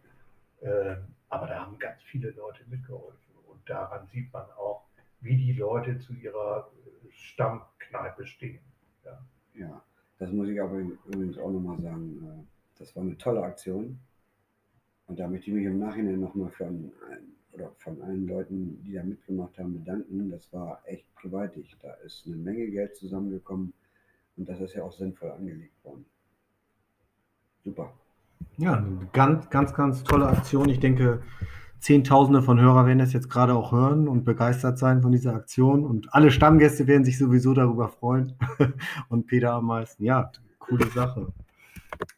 [0.62, 3.18] Ähm, aber da haben ganz viele Leute mitgeholfen.
[3.46, 4.84] Und daran sieht man auch,
[5.20, 8.60] wie die Leute zu ihrer äh, Stammkneipe stehen.
[9.04, 9.18] Ja.
[9.54, 9.82] Ja,
[10.18, 12.22] das muss ich aber übrigens auch nochmal sagen.
[12.24, 12.44] äh,
[12.78, 13.98] Das war eine tolle Aktion.
[15.06, 16.92] Und da möchte ich mich im Nachhinein nochmal von,
[17.78, 20.30] von allen Leuten, die da mitgemacht haben, bedanken.
[20.30, 21.76] Das war echt gewaltig.
[21.80, 23.72] Da ist eine Menge Geld zusammengekommen
[24.38, 26.04] und das ist ja auch sinnvoll angelegt worden.
[27.64, 27.92] Super.
[28.56, 30.68] Ja, eine ganz, ganz, ganz tolle Aktion.
[30.68, 31.22] Ich denke,
[31.80, 35.84] Zehntausende von Hörer werden das jetzt gerade auch hören und begeistert sein von dieser Aktion.
[35.84, 38.34] Und alle Stammgäste werden sich sowieso darüber freuen.
[39.08, 40.02] Und Peter am meisten.
[40.04, 41.28] Ja, coole Sache.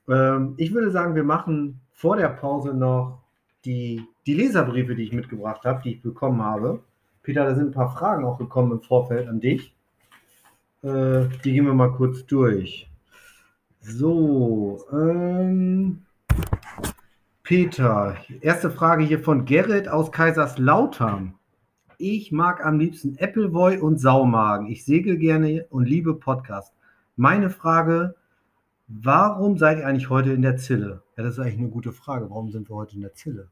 [0.09, 3.22] Ähm, ich würde sagen, wir machen vor der Pause noch
[3.66, 6.80] die, die Leserbriefe, die ich mitgebracht habe, die ich bekommen habe.
[7.22, 9.74] Peter, da sind ein paar Fragen auch gekommen im Vorfeld an dich.
[10.83, 12.90] Äh, die gehen wir mal kurz durch.
[13.83, 16.03] So, ähm,
[17.43, 21.35] Peter, erste Frage hier von Gerrit aus Kaiserslautern.
[21.99, 24.69] Ich mag am liebsten Appleboy und Saumagen.
[24.69, 26.73] Ich segel gerne und liebe Podcast.
[27.16, 28.14] Meine Frage,
[28.88, 31.03] warum seid ihr eigentlich heute in der Zille?
[31.16, 32.31] Ja, das ist eigentlich eine gute Frage.
[32.31, 33.49] Warum sind wir heute in der Zille?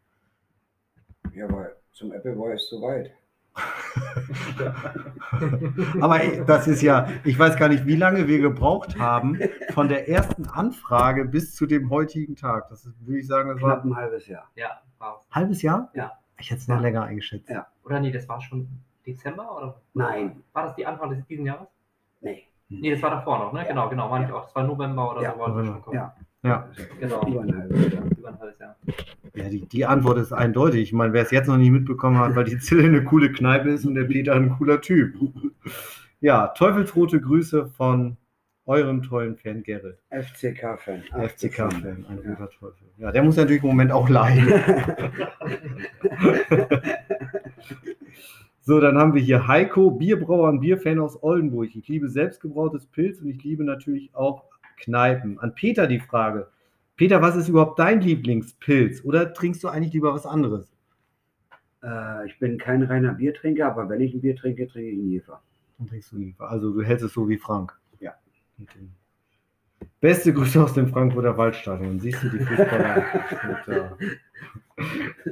[1.35, 3.11] Ja, weil Zum Appleboy ist zu weit.
[6.01, 9.39] Aber das ist ja, ich weiß gar nicht, wie lange wir gebraucht haben
[9.73, 12.69] von der ersten Anfrage bis zu dem heutigen Tag.
[12.69, 14.45] Das ist, würde ich sagen, das Knapp war ein ein halbes Jahr.
[14.57, 15.25] Ja, wow.
[15.31, 15.91] halbes Jahr?
[15.95, 16.13] Ja.
[16.41, 17.49] Ich hätte es noch länger eingeschätzt.
[17.49, 17.67] Ja.
[17.85, 18.69] Oder nee, das war schon
[19.07, 19.81] Dezember oder?
[19.95, 20.43] Nein.
[20.53, 21.69] War das die Anfang des diesen Jahres?
[22.21, 22.45] Nee.
[22.69, 23.61] Nee, das war davor noch, ne?
[23.61, 23.69] Ja.
[23.69, 24.45] Genau, genau, meine ich auch.
[24.45, 25.75] Das war November oder Ja, so, wollten wir November.
[25.75, 25.97] schon kommen.
[25.97, 26.15] Ja.
[26.43, 26.69] Ja.
[27.01, 27.27] Genau.
[27.27, 28.05] Über ein halbes Jahr.
[28.05, 28.77] Über ein halbes Jahr.
[29.39, 30.83] Ja, die, die Antwort ist eindeutig.
[30.83, 33.71] Ich meine, wer es jetzt noch nicht mitbekommen hat, weil die Zille eine coole Kneipe
[33.71, 35.15] ist und der Peter ein cooler Typ.
[36.21, 38.17] Ja, teufelsrote Grüße von
[38.67, 39.99] eurem tollen Fan Gerrit.
[40.11, 41.03] FCK-Fan.
[41.27, 42.31] FCK-Fan, ein Ja.
[42.35, 42.89] guter Teufel.
[42.99, 44.53] Ja, der muss natürlich im Moment auch leiden.
[48.61, 51.75] So, dann haben wir hier Heiko, Bierbrauer und Bierfan aus Oldenburg.
[51.75, 54.45] Ich liebe selbstgebrautes Pilz und ich liebe natürlich auch
[54.77, 55.39] Kneipen.
[55.39, 56.49] An Peter die Frage.
[56.99, 59.05] Peter, was ist überhaupt dein Lieblingspilz?
[59.05, 60.69] Oder trinkst du eigentlich lieber was anderes?
[61.81, 65.11] Äh, ich bin kein reiner Biertrinker, aber wenn ich ein Bier trinke, trinke ich einen
[65.13, 65.41] Jefer.
[65.79, 66.51] Dann trinkst du lieber.
[66.51, 67.73] Also du hältst es so wie Frank.
[68.01, 68.15] Ja.
[68.61, 68.89] Okay.
[70.01, 72.01] Beste Grüße aus dem Frankfurter Waldstadion.
[72.01, 73.05] Siehst du die Fußballer?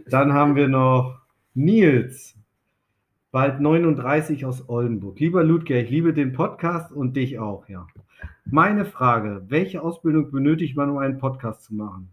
[0.07, 1.21] Dann haben wir noch
[1.55, 2.37] Nils,
[3.33, 5.19] bald 39 aus Oldenburg.
[5.19, 7.89] Lieber Ludger, ich liebe den Podcast und dich auch, ja.
[8.49, 12.11] Meine Frage, welche Ausbildung benötigt man, um einen Podcast zu machen?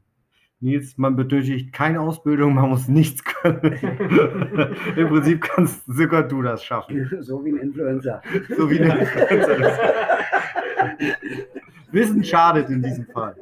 [0.61, 3.61] Nils, man benötigt keine Ausbildung, man muss nichts können.
[4.95, 7.07] Im Prinzip kannst sogar du das schaffen.
[7.21, 8.21] so wie ein Influencer.
[8.49, 9.79] So wie der Influencer das.
[11.91, 13.35] Wissen schadet in diesem Fall.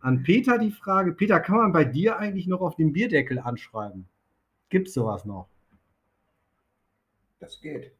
[0.00, 4.08] An Peter die Frage: Peter, kann man bei dir eigentlich noch auf dem Bierdeckel anschreiben?
[4.68, 5.48] Gibt es sowas noch?
[7.38, 7.92] Das geht.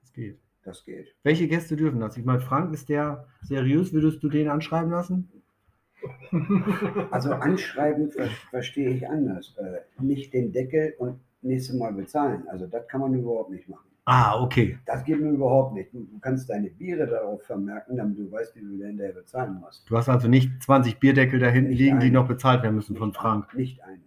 [0.00, 0.43] Das geht.
[0.64, 1.14] Das geht.
[1.22, 2.16] Welche Gäste dürfen das?
[2.16, 3.92] Ich meine, Frank ist der seriös.
[3.92, 5.30] Würdest du den anschreiben lassen?
[7.10, 9.54] Also anschreiben ver verstehe ich anders.
[9.58, 12.44] Äh, nicht den Deckel und nächstes Mal bezahlen.
[12.48, 13.88] Also das kann man überhaupt nicht machen.
[14.06, 14.78] Ah, okay.
[14.84, 15.92] Das geht mir überhaupt nicht.
[15.94, 19.88] Du, du kannst deine Biere darauf vermerken, damit du weißt, wie du hinterher bezahlen musst.
[19.88, 22.14] Du hast also nicht 20 Bierdeckel da hinten Nicht liegen, die einen.
[22.14, 23.54] noch bezahlt werden müssen von Frank.
[23.54, 24.04] Nicht einen.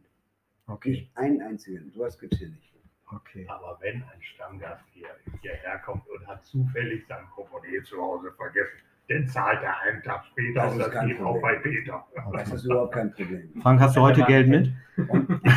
[0.67, 0.89] Okay.
[0.91, 1.91] Nicht einen einzigen.
[1.91, 2.73] Sowas gibt es hier nicht.
[3.11, 3.45] Okay.
[3.47, 5.09] Aber wenn ein Stammgast hier,
[5.41, 8.77] hierher kommt und hat zufällig sein Portemonnaie zu Hause vergessen,
[9.09, 11.55] dann zahlt er einen Tag später Das und das geht auch bei.
[11.55, 12.05] Peter.
[12.33, 13.61] Das ist überhaupt kein Problem.
[13.61, 14.71] Frank, hast du heute Geld mit?
[14.97, 15.07] Ich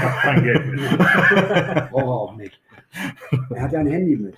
[0.00, 0.80] habe kein Geld mit.
[1.90, 2.60] braucht er auch nicht.
[3.50, 4.36] Er hat ja ein Handy mit.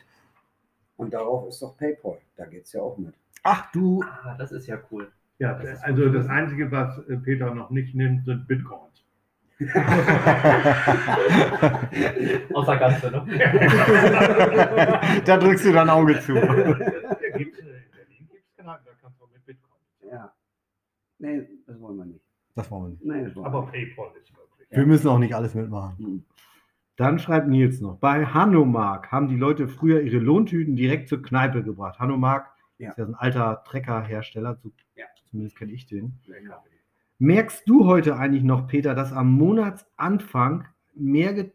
[0.97, 2.19] Und darauf ist doch PayPal.
[2.37, 3.15] Da geht es ja auch mit.
[3.43, 4.03] Ach, du.
[4.05, 5.11] Ah, das ist ja cool.
[5.39, 9.02] Ja, Das ist also das Einzige, was äh, Peter noch nicht nimmt, sind Bitcoins.
[12.55, 13.27] Außer Ganze, ne?
[15.25, 16.37] da drückst du dein Auge zu.
[16.37, 17.65] Äh, in Berlin gibt es
[18.57, 19.81] Kneipen, da kannst du mit Bitcoin.
[20.11, 20.33] Ja.
[21.19, 22.21] Nee, das wollen wir nicht.
[22.55, 23.05] Das wollen wir nicht.
[23.05, 23.97] Nee, das wollen Aber nicht.
[23.97, 24.69] PayPal ist möglich.
[24.71, 25.97] Wir müssen auch nicht alles mitmachen.
[25.99, 26.25] Hm.
[26.97, 31.63] Dann schreibt Nils noch, bei Hanomag haben die Leute früher ihre Lohntüten direkt zur Kneipe
[31.63, 31.99] gebracht.
[31.99, 32.91] Hanomag Ja.
[32.91, 35.07] ist ja so ein alter Treckerhersteller, so, Ja.
[35.31, 36.19] zumindest kenne ich den.
[36.27, 36.63] Lecker.
[37.23, 40.65] Merkst du heute eigentlich noch, Peter, dass am Monatsanfang
[40.97, 41.47] mehr,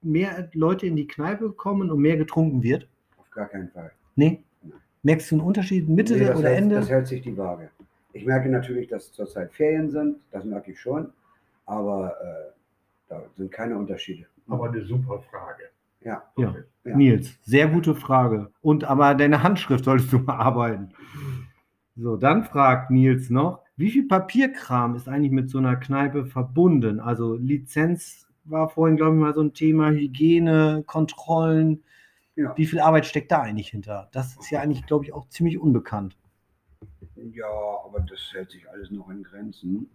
[0.00, 2.86] mehr Leute in die Kneipe kommen und mehr getrunken wird?
[3.16, 3.90] Auf gar keinen Fall.
[4.14, 4.44] Nee?
[4.62, 4.74] Nein.
[5.02, 6.76] Merkst du einen Unterschied Mitte Nee, oder hält, Ende?
[6.76, 7.68] Das hält sich die Waage.
[8.12, 10.18] Ich merke natürlich, dass zurzeit Ferien sind.
[10.30, 11.12] Das merke ich schon.
[11.66, 12.52] Aber äh,
[13.08, 14.24] da sind keine Unterschiede.
[14.46, 15.64] Aber eine super Frage.
[16.00, 16.22] Ja.
[16.36, 16.54] Ja.
[16.84, 16.96] Ja.
[16.96, 18.52] Nils, sehr gute Frage.
[18.62, 20.90] Und aber deine Handschrift solltest du mal arbeiten.
[22.00, 27.00] So, dann fragt Nils noch, wie viel Papierkram ist eigentlich mit so einer Kneipe verbunden?
[27.00, 31.82] Also Lizenz war vorhin, glaube ich, mal so ein Thema, Hygiene, Kontrollen.
[32.36, 32.56] Ja.
[32.56, 34.08] Wie viel Arbeit steckt da eigentlich hinter?
[34.12, 36.16] Das ist ja eigentlich, glaube ich, auch ziemlich unbekannt.
[37.16, 37.48] Ja,
[37.84, 39.90] aber das hält sich alles noch in Grenzen.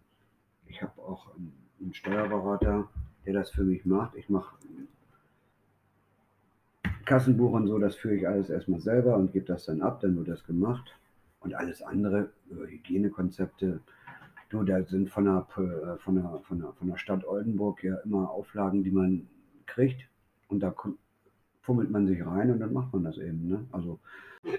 [0.68, 2.90] Ich habe auch einen, einen Steuerberater,
[3.26, 4.16] der das für mich macht.
[4.16, 4.58] Ich mache
[7.06, 10.18] Kassenbuch und so, das führe ich alles erstmal selber und gebe das dann ab, dann
[10.18, 10.94] wird das gemacht.
[11.44, 13.82] Und alles andere, über Hygienekonzepte,
[14.50, 17.98] du, da sind von der, äh, von, der, von, der, von der Stadt Oldenburg ja
[18.06, 19.28] immer Auflagen, die man
[19.66, 20.10] kriegt.
[20.48, 20.74] Und da
[21.62, 23.48] fummelt man sich rein und dann macht man das eben.
[23.48, 23.66] Ne?
[23.72, 24.00] Also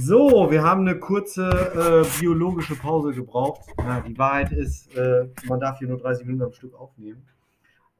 [0.00, 3.62] So, wir haben eine kurze äh, biologische Pause gebraucht.
[3.78, 7.26] Ja, die Wahrheit ist, äh, man darf hier nur 30 Minuten am Stück aufnehmen.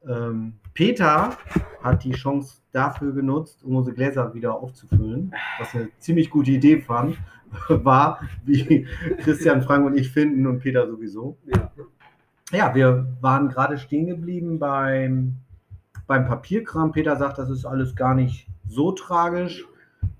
[0.07, 1.37] Ähm, Peter
[1.83, 6.81] hat die Chance dafür genutzt, um unsere Gläser wieder aufzufüllen, was eine ziemlich gute Idee
[6.81, 7.17] fand,
[7.69, 11.37] war, wie Christian, Frank und ich finden und Peter sowieso.
[11.45, 11.71] ja.
[12.51, 15.35] Ja, wir waren gerade stehen geblieben beim,
[16.07, 16.91] beim Papierkram.
[16.91, 19.67] Peter sagt, das ist alles gar nicht so tragisch.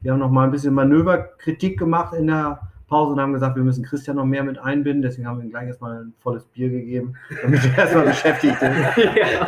[0.01, 3.63] Wir haben noch mal ein bisschen Manöverkritik gemacht in der Pause und haben gesagt, wir
[3.63, 5.01] müssen Christian noch mehr mit einbinden.
[5.01, 8.97] Deswegen haben wir ihm gleich erstmal ein volles Bier gegeben, damit er erstmal beschäftigt ist.
[9.15, 9.47] ja.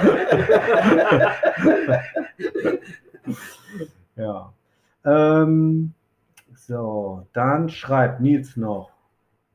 [4.16, 4.54] Ja.
[5.04, 5.94] Ähm,
[6.54, 8.92] so, dann schreibt Nils noch.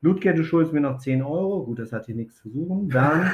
[0.01, 1.65] Ludger, du schuldest mir noch 10 Euro.
[1.65, 2.89] Gut, das hat hier nichts zu suchen.
[2.89, 3.33] Dann.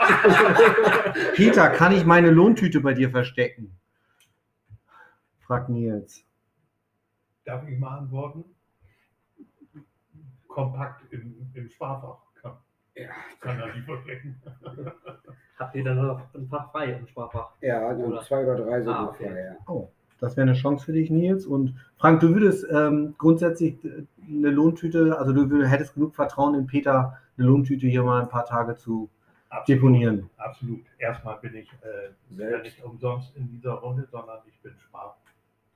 [1.34, 3.76] Peter, kann ich meine Lohntüte bei dir verstecken?
[5.40, 6.24] Fragt Nils.
[7.44, 8.44] Darf ich mal antworten?
[10.50, 12.52] Kompakt im, im Sparfach kann,
[12.94, 13.08] Ja,
[13.40, 14.40] kann er die verstecken.
[15.58, 17.52] Habt ihr dann noch ein Fach frei im Sparfach?
[17.60, 18.22] ja also Oder?
[18.22, 19.28] zwei oder drei sind Ah, okay.
[19.28, 19.56] frei, ja.
[19.66, 21.46] Oh, das wäre eine Chance für dich, Nils.
[21.46, 23.76] Und Frank, du würdest ähm, grundsätzlich
[24.28, 28.28] eine Lohntüte, also du würd, hättest genug Vertrauen in Peter, eine Lohntüte hier mal ein
[28.28, 29.08] paar Tage zu
[29.68, 30.30] deponieren.
[30.36, 30.80] Absolut.
[30.98, 34.72] Erstmal bin ich äh, ja nicht umsonst in dieser Runde, sondern ich bin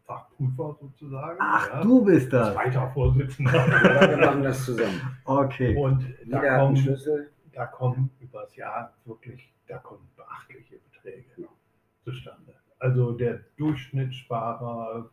[0.08, 1.38] Sparfachprüfer sozusagen.
[1.40, 1.82] Ach, ja.
[1.82, 2.54] du bist das.
[2.54, 3.52] Zweiter Vorsitzender.
[4.10, 5.00] Wir machen das zusammen.
[5.24, 5.76] Okay.
[5.76, 7.30] Und da Jeder kommen, Schlüssel.
[7.52, 11.46] da kommen übers Jahr wirklich, da kommen beachtliche Beträge Ja.
[12.04, 12.54] zustande.
[12.78, 15.08] Also der Durchschnittssparer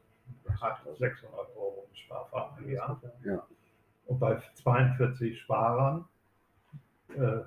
[0.61, 2.99] hat 600 Euro im Sparfach im Jahr.
[4.07, 6.03] Und bei 42 Sparern
[7.15, 7.39] äh,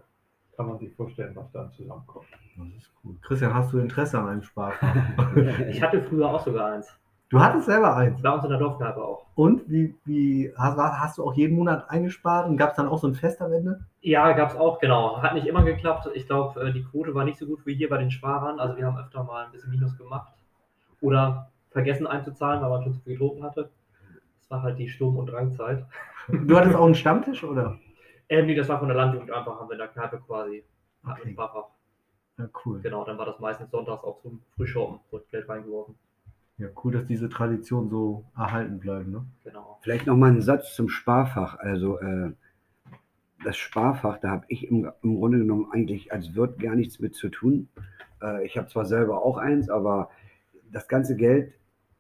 [0.56, 2.26] kann man sich vorstellen, was dann zusammenkommt.
[2.56, 3.20] Das ist gut.
[3.22, 4.94] Christian, hast du Interesse an einem Sparfach?
[5.68, 6.88] Ich hatte früher auch sogar eins.
[7.30, 8.20] Du hattest selber eins.
[8.22, 9.26] Bei uns in der Dorfkneipe auch.
[9.34, 12.98] Und wie, wie hast, hast du auch jeden Monat eingespart und gab es dann auch
[12.98, 13.84] so ein Fest am Ende?
[14.02, 15.20] Ja, gab es auch, genau.
[15.20, 16.08] Hat nicht immer geklappt.
[16.14, 18.60] Ich glaube, die Quote war nicht so gut wie hier bei den Sparern.
[18.60, 20.32] Also wir haben öfter mal ein bisschen Minus gemacht.
[21.00, 23.70] Oder vergessen einzuzahlen, weil man schon zu viel getrunken hatte.
[24.40, 25.84] Das war halt die Sturm- und Drangzeit.
[26.28, 27.78] Du hattest auch einen Stammtisch, oder?
[28.28, 30.64] Ähm, nee, das war von der Landjugend einfach, haben wir in der Kneipe quasi.
[31.04, 31.32] Hatten Okay.
[31.32, 31.64] Sparfach.
[32.38, 32.80] Ja, cool.
[32.80, 35.96] Genau, dann war das meistens sonntags auch zum Frühschoppen, wurde Geld reingeworfen.
[36.56, 39.10] Ja, cool, dass diese Traditionen so erhalten bleiben.
[39.10, 39.24] Ne?
[39.42, 39.78] Genau.
[39.82, 41.58] Vielleicht noch mal einen Satz zum Sparfach.
[41.58, 42.30] Also äh,
[43.44, 47.14] das Sparfach, da habe ich im, im Grunde genommen eigentlich als Wirt gar nichts mit
[47.14, 47.68] zu tun.
[48.22, 50.10] Äh, ich habe zwar selber auch eins, aber
[50.70, 51.52] das ganze Geld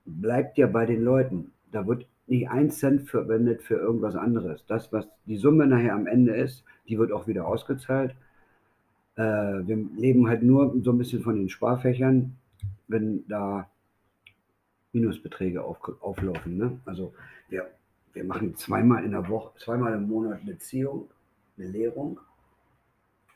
[0.06, 1.52] bleibt ja bei den Leuten.
[1.72, 4.64] Da wird nicht ein Cent verwendet für irgendwas anderes.
[4.66, 8.14] Das, was die Summe nachher am Ende ist, die wird auch wieder ausgezahlt.
[9.16, 12.36] Äh, wir leben halt nur so ein bisschen von den Sparfächern,
[12.86, 13.68] wenn da
[14.94, 16.56] Minusbeträge auf, auflaufen.
[16.56, 16.80] Ne?
[16.84, 17.12] Also
[17.48, 17.70] wir,
[18.12, 21.10] wir machen zweimal in der Woche, zweimal im Monat eine Ziehung,
[21.58, 22.20] eine Lehrung.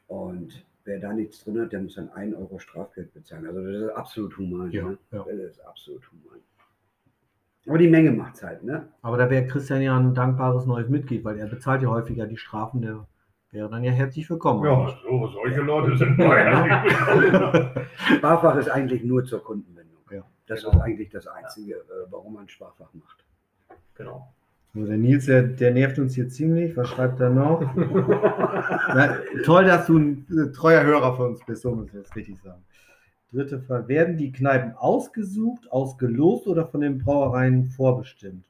[0.06, 3.46] Und wer da nichts drin hat, der muss dann 1 Euro Strafgeld bezahlen.
[3.46, 4.70] Also das ist absolut human.
[4.70, 4.98] Ja, ne?
[5.10, 5.24] ja.
[5.24, 6.40] Das ist absolut human.
[7.66, 8.88] Aber die Menge macht es halt, ne?
[9.02, 12.38] Aber da wäre Christian ja ein dankbares neues Mitglied, weil er bezahlt ja häufiger die
[12.38, 12.80] Strafen.
[12.80, 13.06] Der
[13.50, 14.64] wäre dann ja herzlich willkommen.
[14.64, 17.84] Ja, so, solche Leute sind bei
[18.16, 19.87] Sparfach ist eigentlich nur zur Kundenbindung.
[20.48, 20.54] Ja.
[20.54, 20.76] Das Genau.
[20.76, 23.24] ist eigentlich das Einzige, äh, warum man Sparfach macht.
[23.94, 24.32] Genau.
[24.74, 26.76] So, der Nils, der, der nervt uns hier ziemlich.
[26.76, 27.60] Was schreibt er noch?
[27.76, 32.14] Na, toll, dass du ein äh, treuer Hörer von uns bist, so muss ich das
[32.14, 32.62] richtig sagen.
[33.32, 33.88] Dritte Frage.
[33.88, 38.44] Werden die Kneipen ausgesucht, ausgelost oder von den Brauereien vorbestimmt?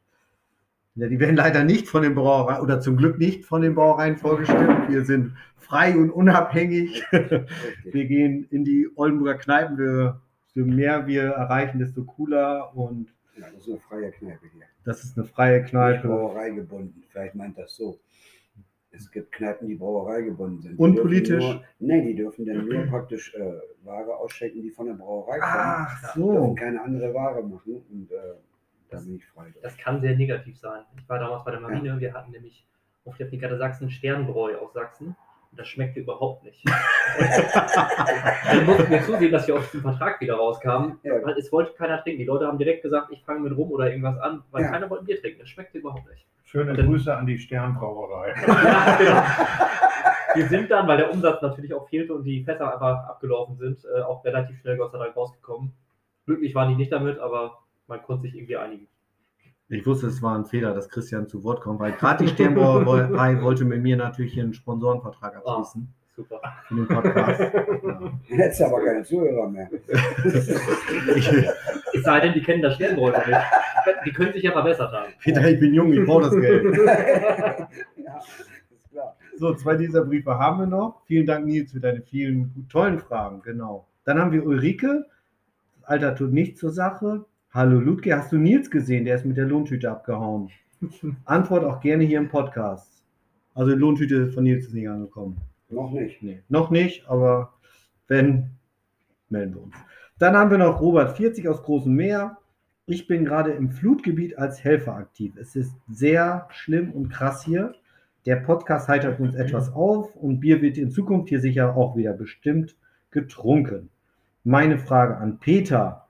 [0.97, 4.17] Ja, die werden leider nicht von den Brauereien oder zum Glück nicht von den Brauereien
[4.17, 4.89] vorbestimmt.
[4.89, 7.05] Wir sind frei und unabhängig.
[7.13, 7.47] Richtig.
[7.93, 9.79] Wir gehen in die Oldenburger Kneipen.
[9.79, 10.21] Wir,
[10.59, 12.75] je mehr wir erreichen, desto cooler.
[12.77, 14.65] Und Ja, das ist eine freie Kneipe hier.
[14.85, 16.09] das ist eine freie Nicht Kneipe.
[16.09, 17.03] Brauerei gebunden.
[17.09, 18.01] Vielleicht meint das so.
[18.91, 20.79] Es gibt Kneipen, die Brauerei gebunden sind.
[20.79, 21.45] Und politisch?
[21.45, 25.53] Nur, nee, die dürfen dann nur praktisch äh, Ware ausschenken, die von der Brauerei kommt.
[25.55, 26.55] Ach Dürfen so.
[26.55, 28.17] keine andere Ware machen und äh,
[28.91, 29.53] da bin ich frei.
[29.63, 30.83] Das kann sehr negativ sein.
[30.97, 32.67] Ich war damals bei der Marine, wir hatten nämlich
[33.05, 35.15] auf der Brigade Sachsen Sternbräu aus Sachsen.
[35.59, 36.65] Das schmeckte überhaupt nicht.
[38.47, 41.01] Dann mussten wir zusehen, dass wir aus dem Vertrag wieder rauskamen.
[41.03, 41.15] Ja.
[41.25, 42.21] Weil es wollte keiner trinken.
[42.21, 44.71] Die Leute haben direkt gesagt, ich fange mit rum oder irgendwas an, weil Ja.
[44.71, 45.41] keiner wollte Bier trinken.
[45.41, 46.25] Das schmeckte überhaupt nicht.
[46.45, 48.35] Schöne Grüße an die Sternbrauerei.
[48.47, 49.23] Ja, genau.
[50.35, 53.85] Wir sind dann, weil der Umsatz natürlich auch fehlte und die Fässer einfach abgelaufen sind,
[53.85, 55.73] äh, auch relativ schnell Gott sei Dank rausgekommen.
[56.27, 58.87] Glücklich waren die nicht damit, aber man konnte sich irgendwie einigen.
[59.71, 63.43] Ich wusste, es war ein Fehler, dass Christian zu Wort kommt, weil gerade die Sternbrauerei
[63.43, 65.87] wollte mit mir natürlich hier einen Sponsorenvertrag abschließen
[66.17, 66.41] Super.
[66.67, 67.41] für den Podcast.
[68.31, 68.47] Ja.
[68.47, 69.69] Jetzt aber keine Zuhörer mehr.
[71.17, 71.29] Ich,
[71.95, 73.39] Es sei denn, die kennen das Sternbräu noch nicht.
[74.07, 75.13] Die können sich ja verbessert haben.
[75.23, 76.79] Peter, ich bin jung, ich brauche das Geld.
[77.97, 78.19] ja.
[79.39, 81.03] So, zwei dieser Briefe haben wir noch.
[81.07, 83.43] Vielen Dank, Nils, für deine vielen tollen Fragen.
[83.43, 83.87] Genau.
[84.05, 85.07] Dann haben wir Ulrike.
[85.81, 87.25] Das Alter tut nichts zur Sache.
[87.59, 89.05] Hallo Ludger, hast du Nils gesehen?
[89.05, 90.49] Der ist mit der Lohntüte abgehauen.
[91.25, 93.03] Antwort auch gerne hier im Podcast.
[93.53, 95.39] Also die Lohntüte von Nils ist nicht angekommen.
[95.69, 96.23] Noch nicht.
[96.23, 97.55] Nee, noch nicht, aber
[98.07, 98.51] wenn,
[99.29, 99.75] melden wir uns.
[100.21, 102.39] Dann haben wir noch Robert 40 aus Großem Meer.
[102.87, 105.35] Ich bin gerade im Flutgebiet als Helfer aktiv.
[105.37, 107.75] Es ist sehr schlimm und krass hier.
[108.25, 112.13] Der Podcast heitert uns etwas auf und Bier wird in Zukunft hier sicher auch wieder
[112.13, 112.77] bestimmt
[113.11, 113.89] getrunken.
[114.45, 116.08] Meine Frage an Peter.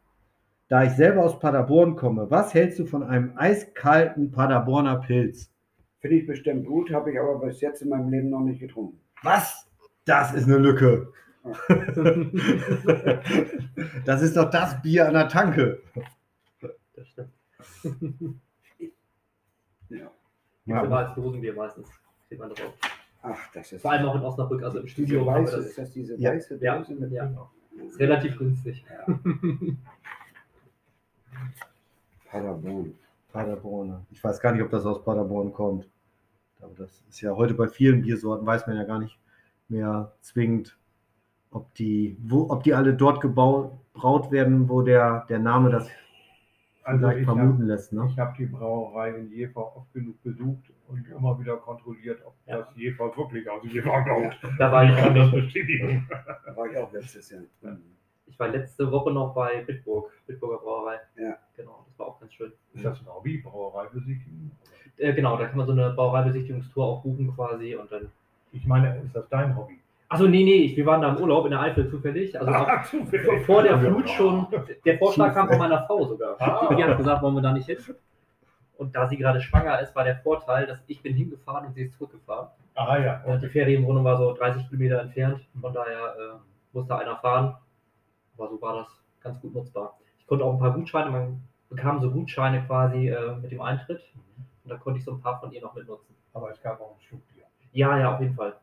[0.69, 5.51] Da ich selber aus Paderborn komme, was hältst du von einem eiskalten Paderborner Pilz?
[6.01, 9.01] Finde ich bestimmt gut, habe ich aber bis jetzt in meinem Leben noch nicht getrunken.
[9.23, 9.67] Was?
[10.05, 11.13] Das ist eine Lücke.
[14.05, 15.81] das ist doch das Bier an der Tanke.
[16.95, 17.31] Das stimmt.
[19.91, 20.11] Ja.
[20.67, 20.83] Ja.
[20.85, 21.89] Immer als Dosenbier meistens.
[22.29, 22.75] Sieht man drauf.
[23.23, 23.81] Ach, das ist.
[23.81, 25.25] Vor allem auch in Osnabrück, also im Studio.
[25.25, 26.33] weiße, das ist das diese Ja.
[26.33, 26.77] weiße Ja.
[26.77, 27.33] Dose mit Ja.
[27.87, 28.85] ist relativ günstig.
[28.91, 29.07] Ja.
[32.31, 32.95] Paderborn.
[33.33, 34.07] Paderborn.
[34.11, 35.89] Ich weiß gar nicht, ob das aus Paderborn kommt.
[36.61, 39.19] Aber das ist ja heute bei vielen Biersorten, weiß man ja gar nicht
[39.69, 40.77] mehr zwingend,
[41.51, 45.89] ob die, wo, ob die alle dort gebaut, braut werden, wo der, der Name das
[46.83, 47.93] Also vielleicht ich vermuten habe lässt.
[47.93, 48.13] Ne?
[48.17, 52.59] hab die Brauerei in Jever oft genug besucht und immer wieder kontrolliert, ob Ja.
[52.59, 54.37] das Jever wirklich aus Jever kommt.
[54.59, 56.09] Da war ich, Ich kann das bestätigen.
[56.45, 57.43] Da war ich auch letztes Jahr.
[57.63, 57.83] Mhm.
[58.29, 60.97] Ich war letzte Woche noch bei Bitburg, Bitburger Brauerei.
[61.17, 61.37] Ja.
[61.57, 62.53] Genau, das war auch ganz schön.
[62.75, 64.51] Ist das ein Hobby, Brauereibesichtigung?
[64.99, 68.11] Äh, genau, da kann man so eine Brauereibesichtigungstour auch buchen quasi und dann.
[68.53, 69.79] Ich meine, ist das dein Hobby?
[70.11, 72.39] Achso, nee, nee, ich, wir waren da im Urlaub in der Eifel zufällig.
[72.39, 73.45] Also auch Ah, zufällig.
[73.45, 74.47] vor der Flut schon.
[74.85, 76.41] Der Vorschlag kam von meiner Frau sogar.
[76.41, 76.75] Ah.
[76.75, 77.77] Die hat gesagt, wollen wir da nicht hin?
[78.79, 81.83] Und da sie gerade schwanger ist, war der Vorteil, dass ich bin hingefahren und sie
[81.83, 82.49] ist zurückgefahren.
[82.75, 83.23] Ah ja.
[83.27, 85.41] Und die Ferienwohnung war so 30 Kilometer entfernt.
[85.61, 86.37] Von daher äh,
[86.73, 87.57] musste einer fahren.
[88.39, 88.89] Aber so war das
[89.21, 89.99] ganz gut nutzbar.
[90.19, 94.01] Ich konnte auch ein paar Gutscheine, man bekam so Gutscheine quasi äh, mit dem Eintritt.
[94.65, 96.15] Und da konnte ich so ein paar von ihr noch mitnutzen.
[96.33, 97.45] Aber es gab auch ein Schluck Bier.
[97.73, 98.55] Ja, ja, auf jeden Fall.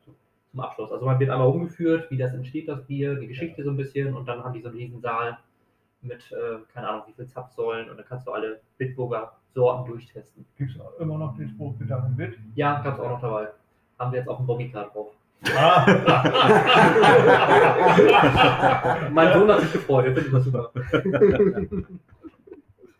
[0.51, 0.91] Zum Abschluss.
[0.91, 4.15] Also man wird einmal rumgeführt, wie das entsteht, das Bier, die Geschichte so ein bisschen.
[4.15, 5.37] Und dann haben die so einen riesen Saal
[6.01, 7.89] mit, äh, keine Ahnung, wie viel Zapfsäulen.
[7.89, 10.45] Und dann kannst du alle Bitburger Sorten durchtesten.
[10.57, 12.37] Gibt es immer noch den Spruch Gedanken mit?
[12.55, 13.49] Ja, gab es auch noch dabei.
[13.97, 15.13] Haben wir jetzt auf dem Bobbycard drauf.
[15.55, 15.85] Ah.
[19.11, 20.71] Mein Sohn hat sich gefreut, er findet das super.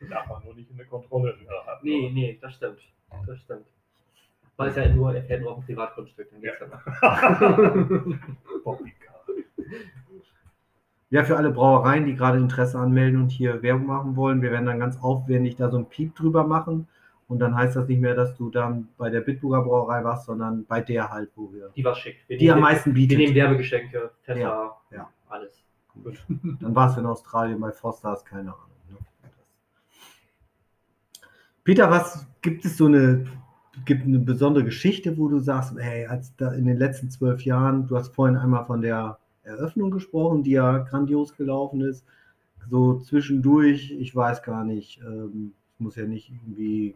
[0.09, 1.35] Darf man nur nicht in der Kontrolle
[1.67, 1.79] haben.
[1.81, 2.79] Nee, nee, das stimmt.
[3.25, 3.65] Das stimmt.
[4.57, 6.67] Weil es ja nur, er fährt nur auf dem Privatgrundstück, dann geht's ja.
[11.11, 14.65] Ja, für alle Brauereien, die gerade Interesse anmelden und hier Werbung machen wollen, wir werden
[14.65, 16.87] dann ganz aufwendig da so ein Piep drüber machen.
[17.27, 20.65] Und dann heißt das nicht mehr, dass du dann bei der Bitburger Brauerei warst, sondern
[20.65, 21.71] bei der halt, wo wir.
[21.75, 22.17] Die war schick.
[22.27, 23.35] Wir Die am meisten Wir nehmen bietet.
[23.35, 25.09] Werbegeschenke, Fässer, Ja, ja.
[25.27, 25.63] alles.
[26.03, 26.23] Gut.
[26.27, 28.69] Dann warst du in Australien bei Foster's, keine Ahnung.
[28.91, 28.97] Ne?
[31.63, 33.25] Peter, was gibt es so eine,
[33.85, 37.87] gibt eine besondere Geschichte, wo du sagst, hey, als da in den letzten zwölf Jahren,
[37.87, 42.05] du hast vorhin einmal von der Eröffnung gesprochen, die ja grandios gelaufen ist,
[42.69, 46.95] so zwischendurch, ich weiß gar nicht, ähm, muss ja nicht irgendwie,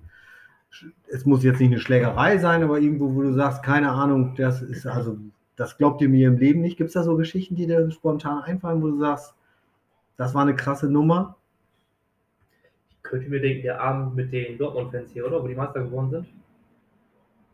[1.11, 4.61] es muss jetzt nicht eine Schlägerei sein, aber irgendwo, wo du sagst, keine Ahnung, das
[4.61, 5.17] ist also,
[5.55, 6.78] das glaubt ihr mir im Leben nicht.
[6.78, 9.34] Gibt es da so Geschichten, die dir spontan einfallen, wo du sagst,
[10.17, 11.38] das war eine krasse Nummer?
[12.89, 15.41] Ich könnte mir denken, der Abend mit den Dortmund-Fans hier, oder?
[15.41, 16.28] Wo die Meister geworden sind.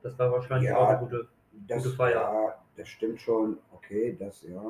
[0.04, 0.78] Das war wahrscheinlich Ja.
[0.78, 1.28] auch eine gute.
[1.68, 2.16] Das, Gute Feier.
[2.22, 3.58] ja, das stimmt schon.
[3.72, 4.62] Okay, das ja.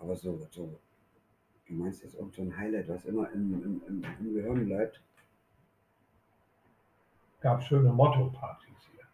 [0.00, 0.78] Aber so, so
[1.68, 5.02] du meinst jetzt auch so ein Highlight, was immer im, im, im, im Gehirn bleibt.
[7.40, 9.04] Gab schöne Motto-Partys hier.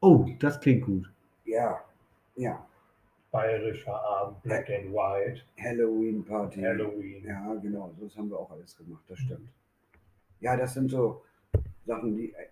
[0.00, 1.10] Oh, das klingt gut.
[1.44, 1.80] Ja,
[2.36, 2.66] ja.
[3.30, 6.60] Bayerischer Abend, Black and White, Halloween-Party.
[6.62, 7.24] Halloween.
[7.24, 9.48] Ja, genau, das haben wir auch alles gemacht, das stimmt.
[10.40, 11.22] Ja, das sind so
[11.86, 12.46] Sachen, die äh,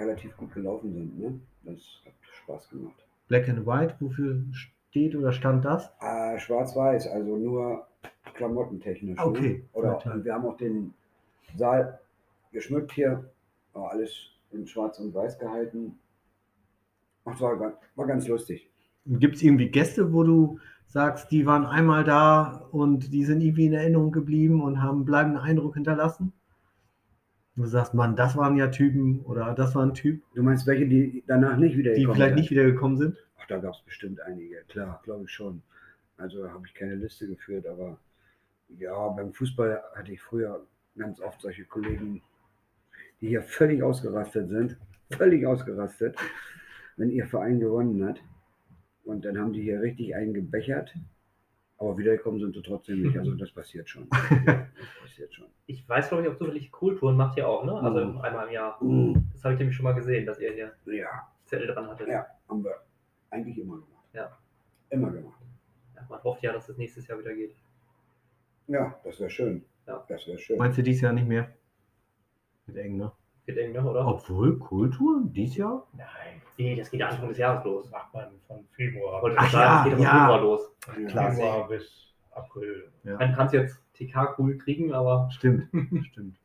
[0.00, 1.18] relativ gut gelaufen sind.
[1.18, 1.40] Ne?
[1.62, 2.96] Das hat Spaß gemacht.
[3.28, 5.90] Black and White, wofür steht oder stand das?
[6.00, 7.86] Äh, Schwarz-Weiß, also nur
[8.34, 9.18] klamottentechnisch.
[9.18, 9.68] Okay, Ne?
[9.72, 10.12] Oder total.
[10.18, 10.92] und wir haben auch den
[11.56, 11.98] Saal
[12.52, 13.24] geschmückt hier,
[13.72, 15.98] war alles in Schwarz und Weiß gehalten.
[17.24, 18.70] Ach, das war, war ganz lustig.
[19.06, 23.66] Gibt es irgendwie Gäste, wo du sagst, die waren einmal da und die sind irgendwie
[23.66, 26.32] in Erinnerung geblieben und haben einen bleibenden Eindruck hinterlassen?
[27.56, 30.86] Du sagst, Mann, das waren ja Typen oder das war ein Typ, Du meinst welche,
[30.86, 33.16] die danach nicht wieder die vielleicht nicht wiedergekommen sind?
[33.38, 35.62] Ach, da gab es bestimmt einige, klar, glaube ich schon.
[36.16, 37.98] Also habe ich keine Liste geführt, aber
[38.68, 42.22] ja, beim Fußball hatte ich früher ganz oft solche Kollegen,
[43.20, 44.76] die hier völlig ausgerastet sind,
[45.10, 46.16] völlig ausgerastet,
[46.96, 48.20] wenn ihr Verein gewonnen hat.
[49.04, 50.94] Und dann haben die hier richtig einen gebechert,
[51.78, 53.16] aber wiedergekommen sind sie trotzdem nicht.
[53.18, 54.06] Also das passiert schon.
[54.46, 55.46] Das passiert schon.
[55.66, 57.72] Ich weiß, glaube ich, auch zufällig Kulturen macht ihr auch, ne?
[57.72, 58.18] Also Mhm.
[58.20, 58.82] einmal im Jahr.
[58.82, 62.08] Mm, Das habe ich nämlich schon mal gesehen, dass ihr hier Ja, Zettel dran hattet.
[62.08, 62.74] ja, haben wir
[63.30, 64.04] eigentlich immer gemacht.
[64.12, 64.38] Ja.
[64.90, 65.40] Immer gemacht.
[65.96, 67.54] Ja, man hofft ja, dass es nächstes Jahr wieder geht.
[68.68, 69.64] Ja, das wäre schön.
[69.86, 70.04] Ja.
[70.08, 70.58] Das wäre schön.
[70.58, 71.50] Meinst du dieses Jahr nicht mehr?
[72.68, 73.10] Wird eng, ne?
[73.46, 74.06] Wird eng, ne, oder?
[74.06, 75.86] Obwohl, Kultur, dies Jahr?
[75.94, 76.06] Nein,
[76.58, 77.84] Nee, das geht ja Anfang des Jahres los.
[77.84, 80.10] das macht man von Februar, Wollte Ach ich sagen, ja, es geht ja.
[80.20, 80.72] Februar los.
[80.80, 81.30] von klar.
[81.32, 82.92] Februar bis April.
[83.04, 85.68] Man kann es jetzt TK cool kriegen, aber Stimmt,
[86.06, 86.36] stimmt.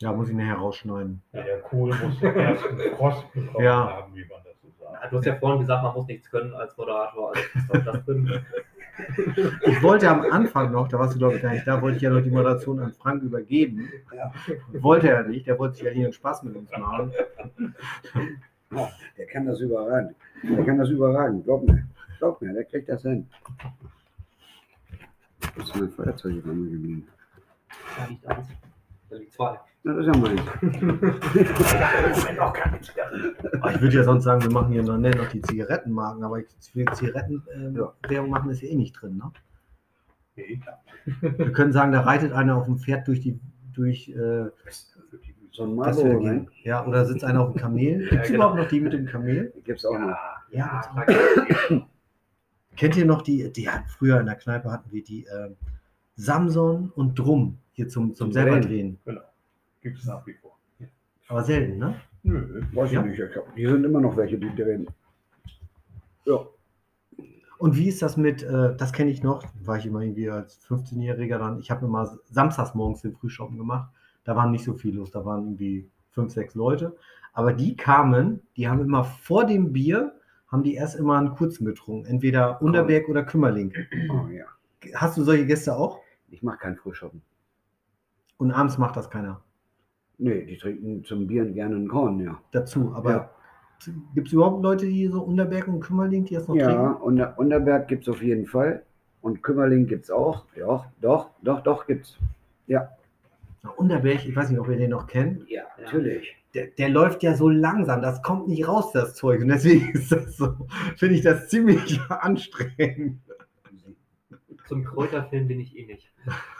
[0.00, 1.22] Ja, muss ich nachher rausschneiden.
[1.32, 1.42] Ja.
[1.42, 3.88] Der Kohl muss den ersten Frost bekommen Ja.
[3.90, 5.12] haben, wie man das so sagt.
[5.12, 7.32] du hast ja vorhin gesagt, man muss nichts können als Moderator.
[7.34, 8.26] Also was das drin?
[9.66, 12.02] Ich wollte am Anfang noch, da warst du glaube ich gar nicht da, wollte ich
[12.02, 13.88] ja noch die Moderation an Frank übergeben.
[14.14, 14.32] Ja.
[14.80, 17.12] Wollte er nicht, der wollte sich ja hier einen Spaß mit uns machen.
[18.70, 20.14] Ja, der kann das überragend.
[20.42, 21.44] Der kann das überragend.
[21.44, 21.86] Glaub mir.
[22.18, 23.26] Glaub mir, der kriegt das hin.
[25.54, 27.08] Wo ist mein Feuerzeug einmal geblieben?
[27.96, 28.46] Da liegt eins.
[29.12, 29.60] Da liegt zwei.
[29.82, 30.40] Na, das ist ja meins.
[33.74, 37.76] ich würde ja sonst sagen, wir machen hier noch, nennen noch die Zigarettenmarken, aber Zigarettenwerbung
[37.76, 37.92] Ja.
[38.08, 39.18] Werbung machen ist ja eh nicht drin.
[39.18, 39.30] Ne?
[40.36, 40.82] Nee, klar.
[41.20, 43.38] Wir können sagen, da reitet einer auf dem Pferd durch die
[43.74, 44.46] durch äh,
[45.50, 46.26] So ein Marlboro gehen.
[46.26, 46.48] rein.
[46.62, 48.08] Ja, oder sitzt einer auf dem Kamel?
[48.08, 48.44] Gibt es genau.
[48.44, 49.52] überhaupt noch die mit dem Kamel?
[49.62, 50.08] Gibt es auch noch.
[50.08, 50.18] Ja,
[50.52, 51.86] Ja, da
[52.76, 55.56] Kennt ihr noch die, die hatten früher in der Kneipe hatten wir die ähm,
[56.16, 58.98] Samson und Drum hier zum, zum selber Drehen.
[59.04, 59.20] drehen.
[59.80, 60.56] gibt es nach wie vor.
[61.28, 61.94] Aber selten, ne?
[62.22, 62.62] Nö.
[62.72, 63.02] Weiß ich Ja.
[63.02, 63.18] nicht.
[63.18, 64.86] Ich glaub, Die sind immer noch welche, die drehen.
[66.24, 66.46] Ja.
[67.58, 70.60] Und wie ist das mit, äh, das kenne ich noch, war ich immer irgendwie als
[70.66, 73.88] 15-Jähriger dann, ich habe mal samstags morgens den Frühschoppen gemacht,
[74.24, 76.96] da waren nicht so viel los, da waren irgendwie fünf, sechs Leute,
[77.32, 80.12] aber die kamen, die haben immer vor dem Bier,
[80.48, 83.72] haben die erst immer einen kurzen getrunken, entweder Unterberg oder Kümmerling.
[84.10, 84.44] Oh, ja.
[84.96, 86.00] Hast du solche Gäste auch?
[86.30, 87.22] Ich mache keinen Frühschoppen.
[88.42, 89.40] Und abends macht das keiner
[90.18, 92.38] Nee, die trinken zum Bier gerne einen Korn, ja.
[92.50, 93.30] dazu, aber Ja.
[94.14, 97.02] gibt es überhaupt Leute, die so Unterberg und Kümmerling, die das noch Ja, trinken?
[97.02, 98.82] Unter, Unterberg gibt es auf jeden Fall.
[99.20, 100.44] Und Kümmerling gibt es auch.
[100.56, 102.18] Doch, doch, doch, doch gibt's.
[102.66, 102.88] Ja.
[103.62, 105.48] Na, Unterberg, ich weiß nicht, ob ihr den noch kennt.
[105.48, 105.84] Ja, Ja.
[105.84, 106.36] natürlich.
[106.54, 109.40] der, der läuft ja so langsam, das kommt nicht raus, das Zeug.
[109.40, 110.54] Und deswegen ist das so,
[110.96, 113.20] finde ich das ziemlich anstrengend.
[114.72, 116.10] Zum Kräuterfilm bin ich eh nicht.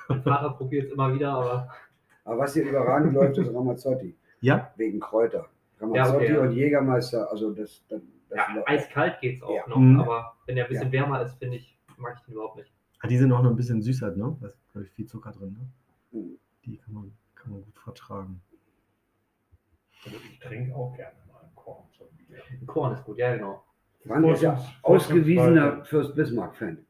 [0.09, 1.69] Mein Vater probiert es immer wieder, aber
[2.25, 4.15] Aber was hier überragend läuft, ist Ramazzotti.
[4.43, 4.71] Ja?
[4.77, 5.49] Wegen Kräuter.
[5.81, 6.41] Ja, Ramazzotti okay, ja.
[6.43, 9.67] und Jägermeister, also das, das, das ja, eiskalt geht's auch Ja.
[9.67, 9.79] noch.
[9.79, 10.01] Mhm.
[10.01, 12.71] Aber wenn der ein bisschen wärmer ist, finde ich, mag ich den überhaupt nicht.
[13.01, 14.37] Ah, Die sind auch noch ein bisschen süßer, ne?
[14.41, 15.57] Da ist, glaube ich, viel Zucker drin,
[16.13, 16.21] ne?
[16.21, 16.39] Mhm.
[16.67, 18.43] Die kann man, kann man gut vertragen.
[20.05, 21.85] Also ich trinke auch gerne mal einen Korn
[22.29, 22.39] Bier.
[22.67, 23.65] Korn ist gut, ja genau.
[24.07, 26.85] Frank ist ja ausgewiesener Fürst Bismarck-Fan.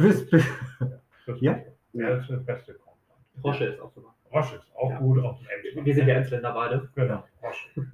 [0.00, 1.58] Fürst, Fürst- Ja?
[1.92, 2.96] Ja, das ist das beste Korn.
[3.40, 4.14] Frosche ist auch super.
[4.32, 4.98] Roche ist auch Ja.
[4.98, 5.22] gut.
[5.24, 5.40] Auch.
[5.82, 6.88] Wir sind ja Emsländer beide.
[6.94, 7.86] Genau, Roche.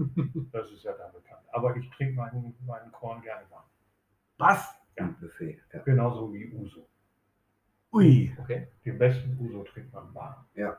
[0.53, 1.43] Das ist ja da bekannt.
[1.53, 3.65] Aber ich trinke meinen, meinen Korn gerne warm.
[4.39, 4.75] was?
[4.97, 5.59] Im Buffet.
[5.73, 5.81] Ja.
[5.83, 6.87] Genauso wie Uso.
[7.93, 8.35] Ui.
[8.41, 8.69] Okay.
[8.85, 10.45] Den besten Uso trinkt man warm.
[10.55, 10.77] Ja.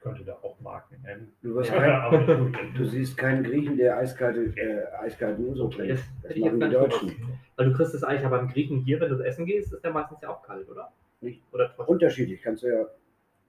[0.00, 1.30] Ich könnte da auch Marken nennen.
[1.42, 5.92] Du, Ja, kein, aber ich du siehst keinen Griechen, der eiskalte, äh, eiskalten Uso trinkt.
[5.92, 7.16] Das Das ich machen die Deutschen.
[7.56, 9.92] Weil du kriegst es eigentlich ja beim Griechen hier, wenn du essen gehst, ist der
[9.92, 10.90] meistens ja auch kalt, oder?
[11.20, 11.42] Nicht.
[11.52, 12.86] Oder Unterschiedlich, kannst du ja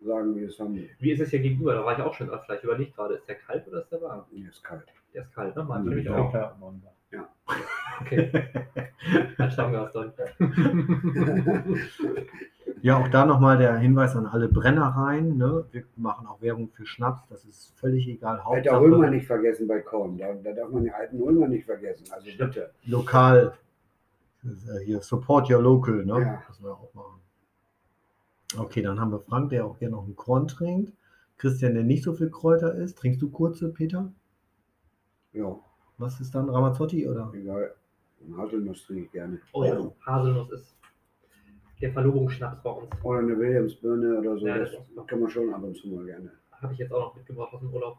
[0.02, 0.89] sagen, wie es haben.
[0.99, 1.74] Wie ist es hier gegenüber?
[1.74, 2.58] Da war ich auch schon öfter.
[2.58, 4.26] Ich überlege gerade, ist der kalt oder ist der warm?
[4.34, 4.84] Nee, ist kalt.
[5.14, 5.64] Der ist kalt, ne?
[5.64, 6.34] Meint Ja, nämlich Ja, auch.
[8.06, 8.41] klar, Mann.
[8.45, 9.36] Okay.
[9.38, 10.14] Ein Stammgast dann.
[12.84, 15.38] Ja, auch da nochmal der Hinweis an alle Brennereien.
[15.38, 15.66] Ne?
[15.72, 18.39] Wir machen auch Werbung für Schnaps, das ist völlig egal.
[18.39, 20.18] Alter Römer nicht vergessen bei Korn.
[20.18, 22.06] Da, da darf man den alten Römer nicht vergessen.
[22.12, 22.72] Also bitte.
[22.86, 23.54] lokal.
[24.41, 26.22] Das äh, Hier, support your local, ne?
[26.22, 26.43] Ja.
[26.47, 27.22] Müssen wir auch machen.
[28.58, 30.91] Okay, dann haben wir Frank, der auch gerne noch einen Korn trinkt.
[31.38, 32.97] Christian, der nicht so viel Kräuter isst.
[32.97, 34.12] Trinkst du kurze, Peter?
[35.34, 35.56] Ja,
[35.99, 37.32] Was ist dann Ramazzotti oder?
[37.36, 37.76] egal.
[38.26, 39.42] Eine Haselnuss trinke ich gerne.
[39.54, 40.76] Oh ja, Haselnuss ist
[41.82, 42.90] der Verlobungsschnaps bei uns.
[43.04, 44.48] Oder eine Williamsbirne oder so.
[44.48, 46.32] Ja, das das kann man schon ab und zu mal gerne.
[46.52, 47.98] Habe ich jetzt auch noch mitgebracht aus dem Urlaub.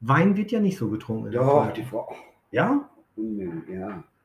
[0.00, 1.32] Wein wird ja nicht so getrunken.
[1.32, 2.08] Doch, die Frau.
[2.10, 2.14] Oh,
[2.52, 2.88] Ja?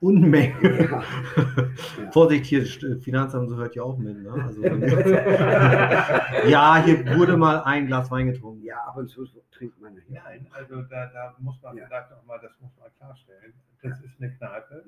[0.04, 1.02] Unmengen, ja.
[1.02, 2.12] Ja.
[2.12, 2.66] Vorsicht, hier,
[3.00, 4.22] Finanzamt so hört ja auch mit.
[4.22, 4.32] Ne?
[4.32, 4.62] Also,
[6.50, 8.64] ja, hier wurde mal ein Glas Wein getrunken.
[8.64, 10.22] Ja, ab und zu trinkt man ja.
[10.24, 11.86] Nein, also da, da muss man Ja.
[11.86, 13.54] vielleicht auch mal, das muss man klarstellen.
[13.82, 14.84] Das ist eine Kneipe,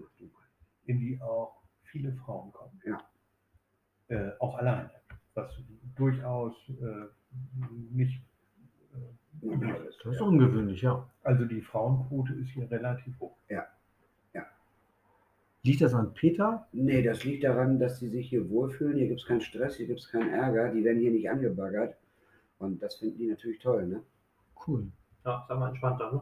[0.85, 2.81] in die auch viele Frauen kommen.
[2.85, 2.97] Ja.
[4.09, 4.91] Äh, auch alleine.
[5.33, 5.49] Was
[5.95, 7.05] durchaus äh,
[7.91, 8.21] nicht
[8.93, 9.99] äh, üblich ist.
[10.03, 11.07] Das ist ungewöhnlich, ja.
[11.23, 13.37] Also die Frauenquote ist hier relativ hoch.
[15.65, 16.67] Liegt das an Peter?
[16.73, 18.97] Nee, das liegt daran, dass sie sich hier wohlfühlen.
[18.97, 20.69] Hier gibt es keinen Stress, hier gibt es keinen Ärger.
[20.69, 21.95] Die werden hier nicht angebaggert.
[22.59, 24.03] Und das finden die natürlich toll, ne?
[24.67, 24.85] Cool.
[25.25, 26.21] Ja, sag mal entspannter, ne?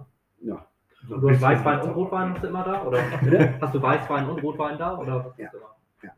[0.50, 0.66] Ja.
[1.10, 2.86] So Und du hast Weißwein und Rotwein hast du immer da?
[2.86, 3.02] Oder
[3.60, 4.98] hast du Weißwein und Rotwein da?
[4.98, 5.34] Oder?
[5.38, 5.52] Ja.
[6.04, 6.12] ja.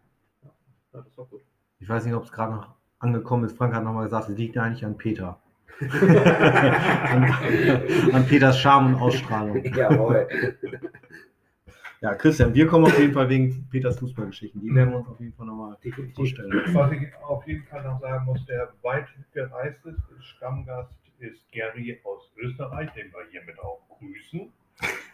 [0.43, 0.51] Ja,
[0.93, 1.41] das ist doch gut.
[1.79, 3.57] Ich weiß nicht, ob es gerade noch angekommen ist.
[3.57, 5.39] Frank hat nochmal gesagt, es liegt eigentlich an Peter.
[5.81, 7.23] an,
[8.13, 9.63] an Peters Charme und Ausstrahlung.
[9.73, 10.27] Jawohl.
[12.01, 14.61] Ja, Christian, wir kommen auf jeden Fall wegen Peters Fußballgeschichten.
[14.61, 15.77] Die werden wir uns auf jeden Fall nochmal
[16.13, 16.51] vorstellen.
[16.73, 22.31] Was ich auf jeden Fall noch sagen muss, der weit gereisteste Stammgast ist Gary aus
[22.37, 24.51] Österreich, den wir hiermit auch grüßen.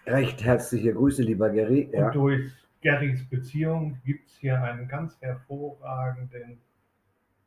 [0.07, 1.85] Recht herzliche Grüße, lieber Gary.
[1.85, 2.09] Und Ja.
[2.09, 2.51] durch
[2.81, 6.59] Gerrys Beziehung gibt es hier einen ganz hervorragenden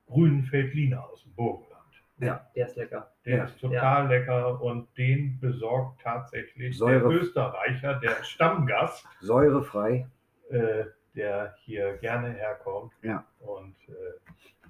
[0.06, 1.73] grünen Feldliner aus dem Burgenland.
[2.18, 3.10] Ja, der ist lecker.
[3.24, 3.44] Der Ja.
[3.44, 10.06] ist total lecker und den besorgt tatsächlich Säure- der Österreicher, der Stammgast, Säurefrei.
[10.50, 10.84] äh,
[11.16, 12.92] der hier gerne herkommt.
[13.02, 13.24] Ja.
[13.40, 13.92] Und äh,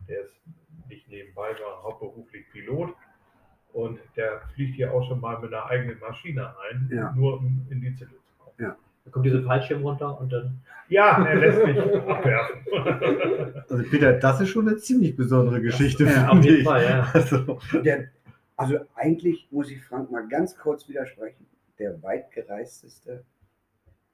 [0.08, 0.40] der ist
[0.88, 2.94] nicht nebenbei, sondern hauptberuflich Pilot.
[3.72, 7.12] Und der fliegt hier auch schon mal mit einer eigenen Maschine ein, Ja.
[7.12, 8.76] nur um in die Zelle zu kommen.
[9.04, 10.60] Da kommt dieser Fallschirm runter und dann.
[10.88, 12.60] Ja, er lässt mich abwerfen.
[13.68, 16.04] Also Peter, das ist schon eine ziemlich besondere Geschichte.
[16.04, 16.64] Ja, auf jeden ich.
[16.64, 17.10] Fall, ja.
[17.12, 18.08] Also, Der,
[18.56, 21.46] also eigentlich muss ich Frank mal ganz kurz widersprechen.
[21.78, 23.24] Der weitgereisteste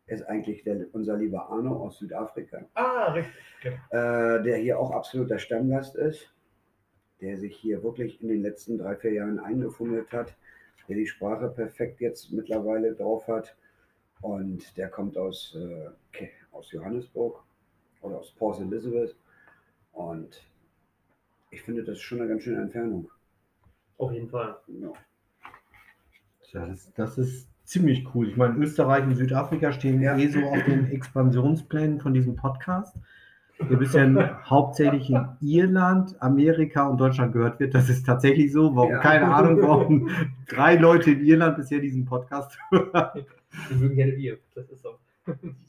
[0.07, 3.34] ist eigentlich der, unser lieber Arno aus Südafrika, ah, richtig.
[3.62, 3.76] Genau.
[3.91, 6.32] äh, der hier auch absoluter Stammgast ist,
[7.20, 10.34] der sich hier wirklich in den letzten drei, vier Jahren eingefummelt hat,
[10.88, 13.57] der die Sprache perfekt jetzt mittlerweile drauf hat.
[14.20, 17.42] Und der kommt aus, äh, aus Johannesburg
[18.02, 19.14] oder aus Port Elizabeth.
[19.92, 20.42] Und
[21.50, 23.10] ich finde, das ist schon eine ganz schöne Entfernung.
[23.98, 24.56] Auf jeden Fall.
[24.68, 24.92] Ja.
[26.52, 28.28] ja, das, das ist ziemlich cool.
[28.28, 30.16] Ich meine, Österreich und Südafrika stehen Ja.
[30.16, 32.96] eh so auf den Expansionsplänen von diesem Podcast.
[33.68, 37.74] Wir bisher hauptsächlich in Irland, Amerika und Deutschland gehört wird.
[37.74, 38.74] Das ist tatsächlich so.
[38.74, 38.90] Warum?
[38.92, 38.98] Ja.
[39.00, 40.08] Keine Ahnung, warum
[40.48, 43.26] drei Leute in Irland bisher diesen Podcast hören.
[43.70, 44.38] Die mögen gerne Bier.
[44.55, 44.98] Das ist so.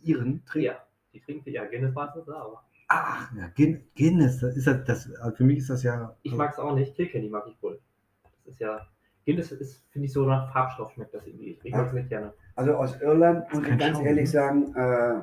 [0.04, 0.66] Iren trinken.
[0.66, 2.64] Ja, die trinken ja Guinness meistens, ja, aber.
[2.88, 6.16] Ach, ja, Guin- Guinness, das ist das, das, also für mich ist das ja.
[6.24, 6.96] Ich mag es auch nicht.
[6.96, 7.80] Kilkenny mag ich wohl.
[8.24, 8.88] Das ist ja.
[9.26, 11.58] Guinness ist, finde ich, so nach Farbstoff schmeckt das irgendwie.
[11.64, 12.34] Ich mag es nicht gerne.
[12.56, 14.28] Also aus Irland, muss ich ganz Schaum, ehrlich ne?
[14.28, 15.22] sagen, äh,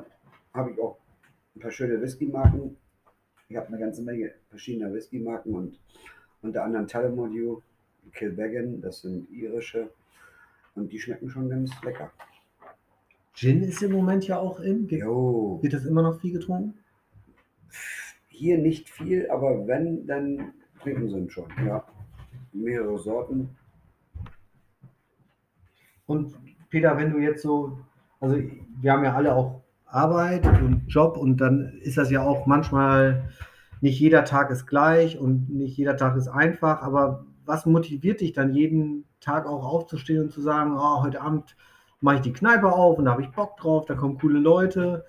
[0.57, 0.97] habe ich auch
[1.55, 2.77] ein paar schöne Whisky-Marken.
[3.49, 5.79] Ich habe eine ganze Menge verschiedener Whisky-Marken und
[6.41, 7.61] unter anderem Tullamore,
[8.13, 9.89] Kilbeggan, das sind irische
[10.75, 12.11] und die schmecken schon ganz lecker.
[13.39, 14.87] Gin ist im Moment ja auch in.
[14.87, 16.73] Ge- Jo, Wird das immer noch viel getrunken?
[18.27, 21.45] hier nicht viel, aber wenn, dann trinken sie schon.
[21.65, 21.83] Ja,
[22.53, 23.49] mehrere Sorten.
[26.05, 26.33] Und
[26.69, 27.77] Peter, wenn du jetzt so,
[28.19, 28.37] also
[28.81, 33.29] wir haben ja alle auch Arbeit und Job und dann ist das ja auch manchmal,
[33.81, 38.33] nicht jeder Tag ist gleich und nicht jeder Tag ist einfach, aber was motiviert dich
[38.33, 41.55] dann jeden Tag auch aufzustehen und zu sagen, oh, heute Abend
[42.01, 45.05] mache ich die Kneipe auf und da habe ich Bock drauf, da kommen coole Leute.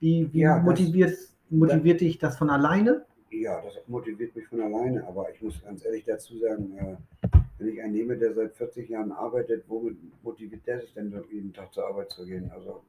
[0.00, 1.18] Wie, wie Ja, das- motiviert,
[1.50, 3.04] motiviert dich das von alleine?
[3.30, 6.96] Ja, das motiviert mich von alleine, aber ich muss ganz ehrlich dazu sagen, äh,
[7.58, 11.52] wenn ich einen nehme, der seit 40 Jahren arbeitet, womit motiviert der sich denn jeden
[11.52, 12.50] Tag zur Arbeit zu gehen?
[12.54, 12.82] Also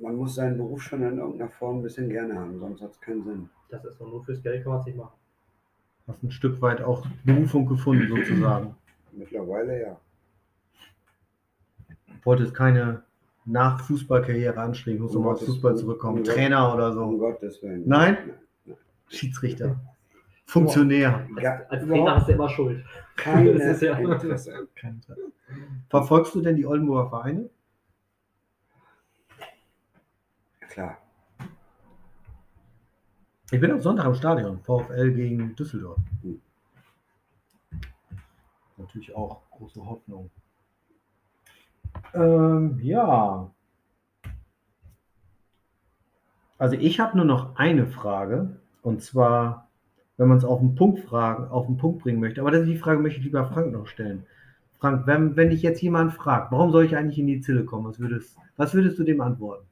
[0.00, 3.00] man muss seinen Beruf schon in irgendeiner Form ein bisschen gerne haben, sonst hat es
[3.00, 3.48] keinen Sinn.
[3.70, 4.06] Das ist so.
[4.06, 5.14] Nur fürs Geld kann man es nicht machen.
[6.06, 8.74] Hast ein Stück weit auch Berufung gefunden sozusagen.
[9.12, 10.00] Mittlerweile ja.
[12.26, 13.02] Wolltest keine
[13.44, 16.18] Nach-Fußballkarriere anstreben, musst du Um mal auf Gottes- Fußball zurückkommen.
[16.18, 17.18] um Gott- Trainer oder Um so.
[17.18, 17.84] Gottes Willen.
[17.86, 18.18] Nein?
[18.66, 18.76] Nein.
[19.08, 19.76] Schiedsrichter.
[20.46, 21.28] Funktionär.
[21.40, 22.84] Ja, Als Trainer hast du immer Schuld.
[23.16, 24.68] keine Das ist ja- Interesse.
[24.74, 25.32] Kein Interesse.
[25.88, 27.48] Verfolgst du denn die Oldenburger Vereine?
[30.68, 30.98] Klar.
[33.52, 34.58] Ich bin am Sonntag im Stadion.
[34.60, 35.98] VfL gegen Düsseldorf.
[36.22, 36.40] Hm.
[38.76, 40.30] Natürlich auch große Hoffnung.
[42.14, 43.50] Ähm, ja.
[46.58, 48.56] Also ich habe nur noch eine Frage.
[48.82, 49.68] Und zwar,
[50.16, 52.40] wenn man es auf den Punkt fragen, auf den Punkt bringen möchte.
[52.40, 54.24] Aber das, die Frage möchte ich lieber Frank noch stellen.
[54.78, 57.86] Frank, wenn, wenn dich jetzt jemand fragt, warum soll ich eigentlich in die Zille kommen?
[57.86, 59.66] Was würdest, was würdest du dem antworten?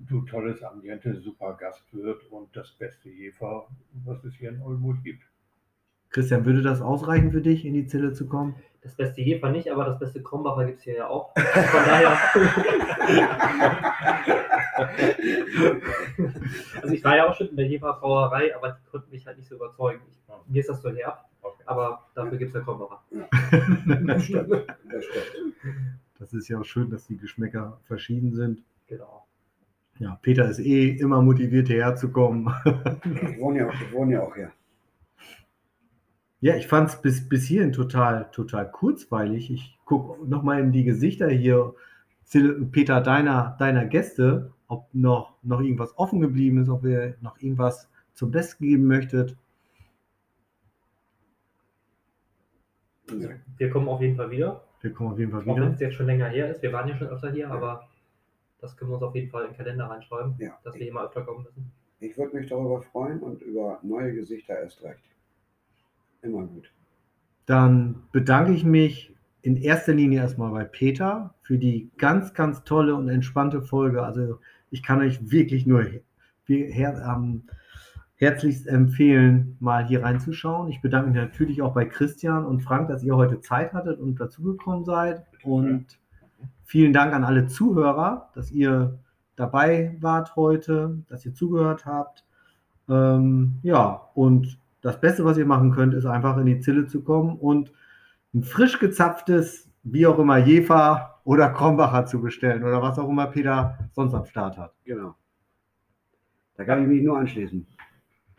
[0.00, 3.68] Du tolles Ambiente, super Gastwirt und das beste Jefer,
[4.04, 5.22] was es hier in Oldenburg gibt.
[6.10, 8.56] Christian, würde das ausreichen für dich, in die Zille zu kommen?
[8.82, 11.32] Das beste Jefer nicht, aber das beste Krombacher gibt es hier ja auch.
[11.36, 12.18] Von daher.
[16.82, 19.38] also ich war ja auch schon in der Jefer Brauerei, aber die konnten mich halt
[19.38, 20.00] nicht so überzeugen.
[20.10, 20.18] Ich,
[20.48, 21.62] mir ist das so herb, Okay.
[21.66, 23.02] aber dafür gibt es ja Krombacher.
[24.06, 24.50] Das stimmt.
[24.90, 25.54] Das stimmt.
[26.18, 28.62] Das ist ja auch schön, dass die Geschmäcker verschieden sind.
[28.86, 29.26] Genau.
[29.98, 32.52] Ja, Peter ist eh immer motiviert, hierher zu kommen.
[33.04, 34.52] Ich wohne ja, ich wohne ja auch hier.
[36.42, 39.48] Ja, ich fand es bis, bis hierhin total, total kurzweilig.
[39.50, 41.72] Ich gucke nochmal in die Gesichter hier,
[42.72, 47.88] Peter, deiner, deiner Gäste, ob noch, noch irgendwas offen geblieben ist, ob ihr noch irgendwas
[48.14, 49.36] zum Besten geben möchtet.
[53.58, 54.64] Wir kommen auf jeden Fall wieder.
[54.80, 55.70] Wir kommen auf jeden Fall Auch wenn wieder.
[55.74, 56.60] es jetzt schon länger her ist.
[56.62, 57.88] Wir waren ja schon öfter hier, aber
[58.60, 60.58] das können wir uns auf jeden Fall in den Kalender reinschreiben, Ja.
[60.64, 61.70] dass wir hier mal öfter kommen müssen.
[62.00, 65.04] Ich würde mich darüber freuen und über neue Gesichter erst recht.
[66.22, 66.72] Immer gut.
[67.46, 72.94] Dann bedanke ich mich in erster Linie erstmal bei Peter für die ganz, ganz tolle
[72.94, 74.02] und entspannte Folge.
[74.02, 74.38] Also
[74.70, 75.84] ich kann euch wirklich nur
[76.46, 77.42] her ähm,
[78.22, 80.68] herzlichst empfehlen, mal hier reinzuschauen.
[80.68, 84.20] Ich bedanke mich natürlich auch bei Christian und Frank, dass ihr heute Zeit hattet und
[84.20, 85.24] dazugekommen seid.
[85.42, 85.98] Und
[86.64, 89.00] vielen Dank an alle Zuhörer, dass ihr
[89.34, 92.24] dabei wart heute, dass ihr zugehört habt.
[92.88, 97.02] Ähm, ja, und das Beste, was ihr machen könnt, ist einfach in die Zille zu
[97.02, 97.72] kommen und
[98.34, 103.26] ein frisch gezapftes, wie auch immer, Jefer oder Krombacher zu bestellen oder was auch immer
[103.28, 104.74] Peter sonst am Start hat.
[104.84, 105.14] Genau.
[106.56, 107.66] Da kann ich mich nur anschließen.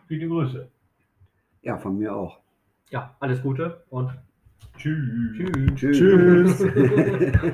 [0.07, 0.69] Viele Grüße.
[1.61, 2.39] Ja, von mir auch.
[2.89, 4.11] Ja, alles Gute und
[4.77, 4.97] Tschüss.
[5.37, 5.75] tschüss.
[5.75, 6.57] Tschüss.
[6.57, 7.41] Tschüss.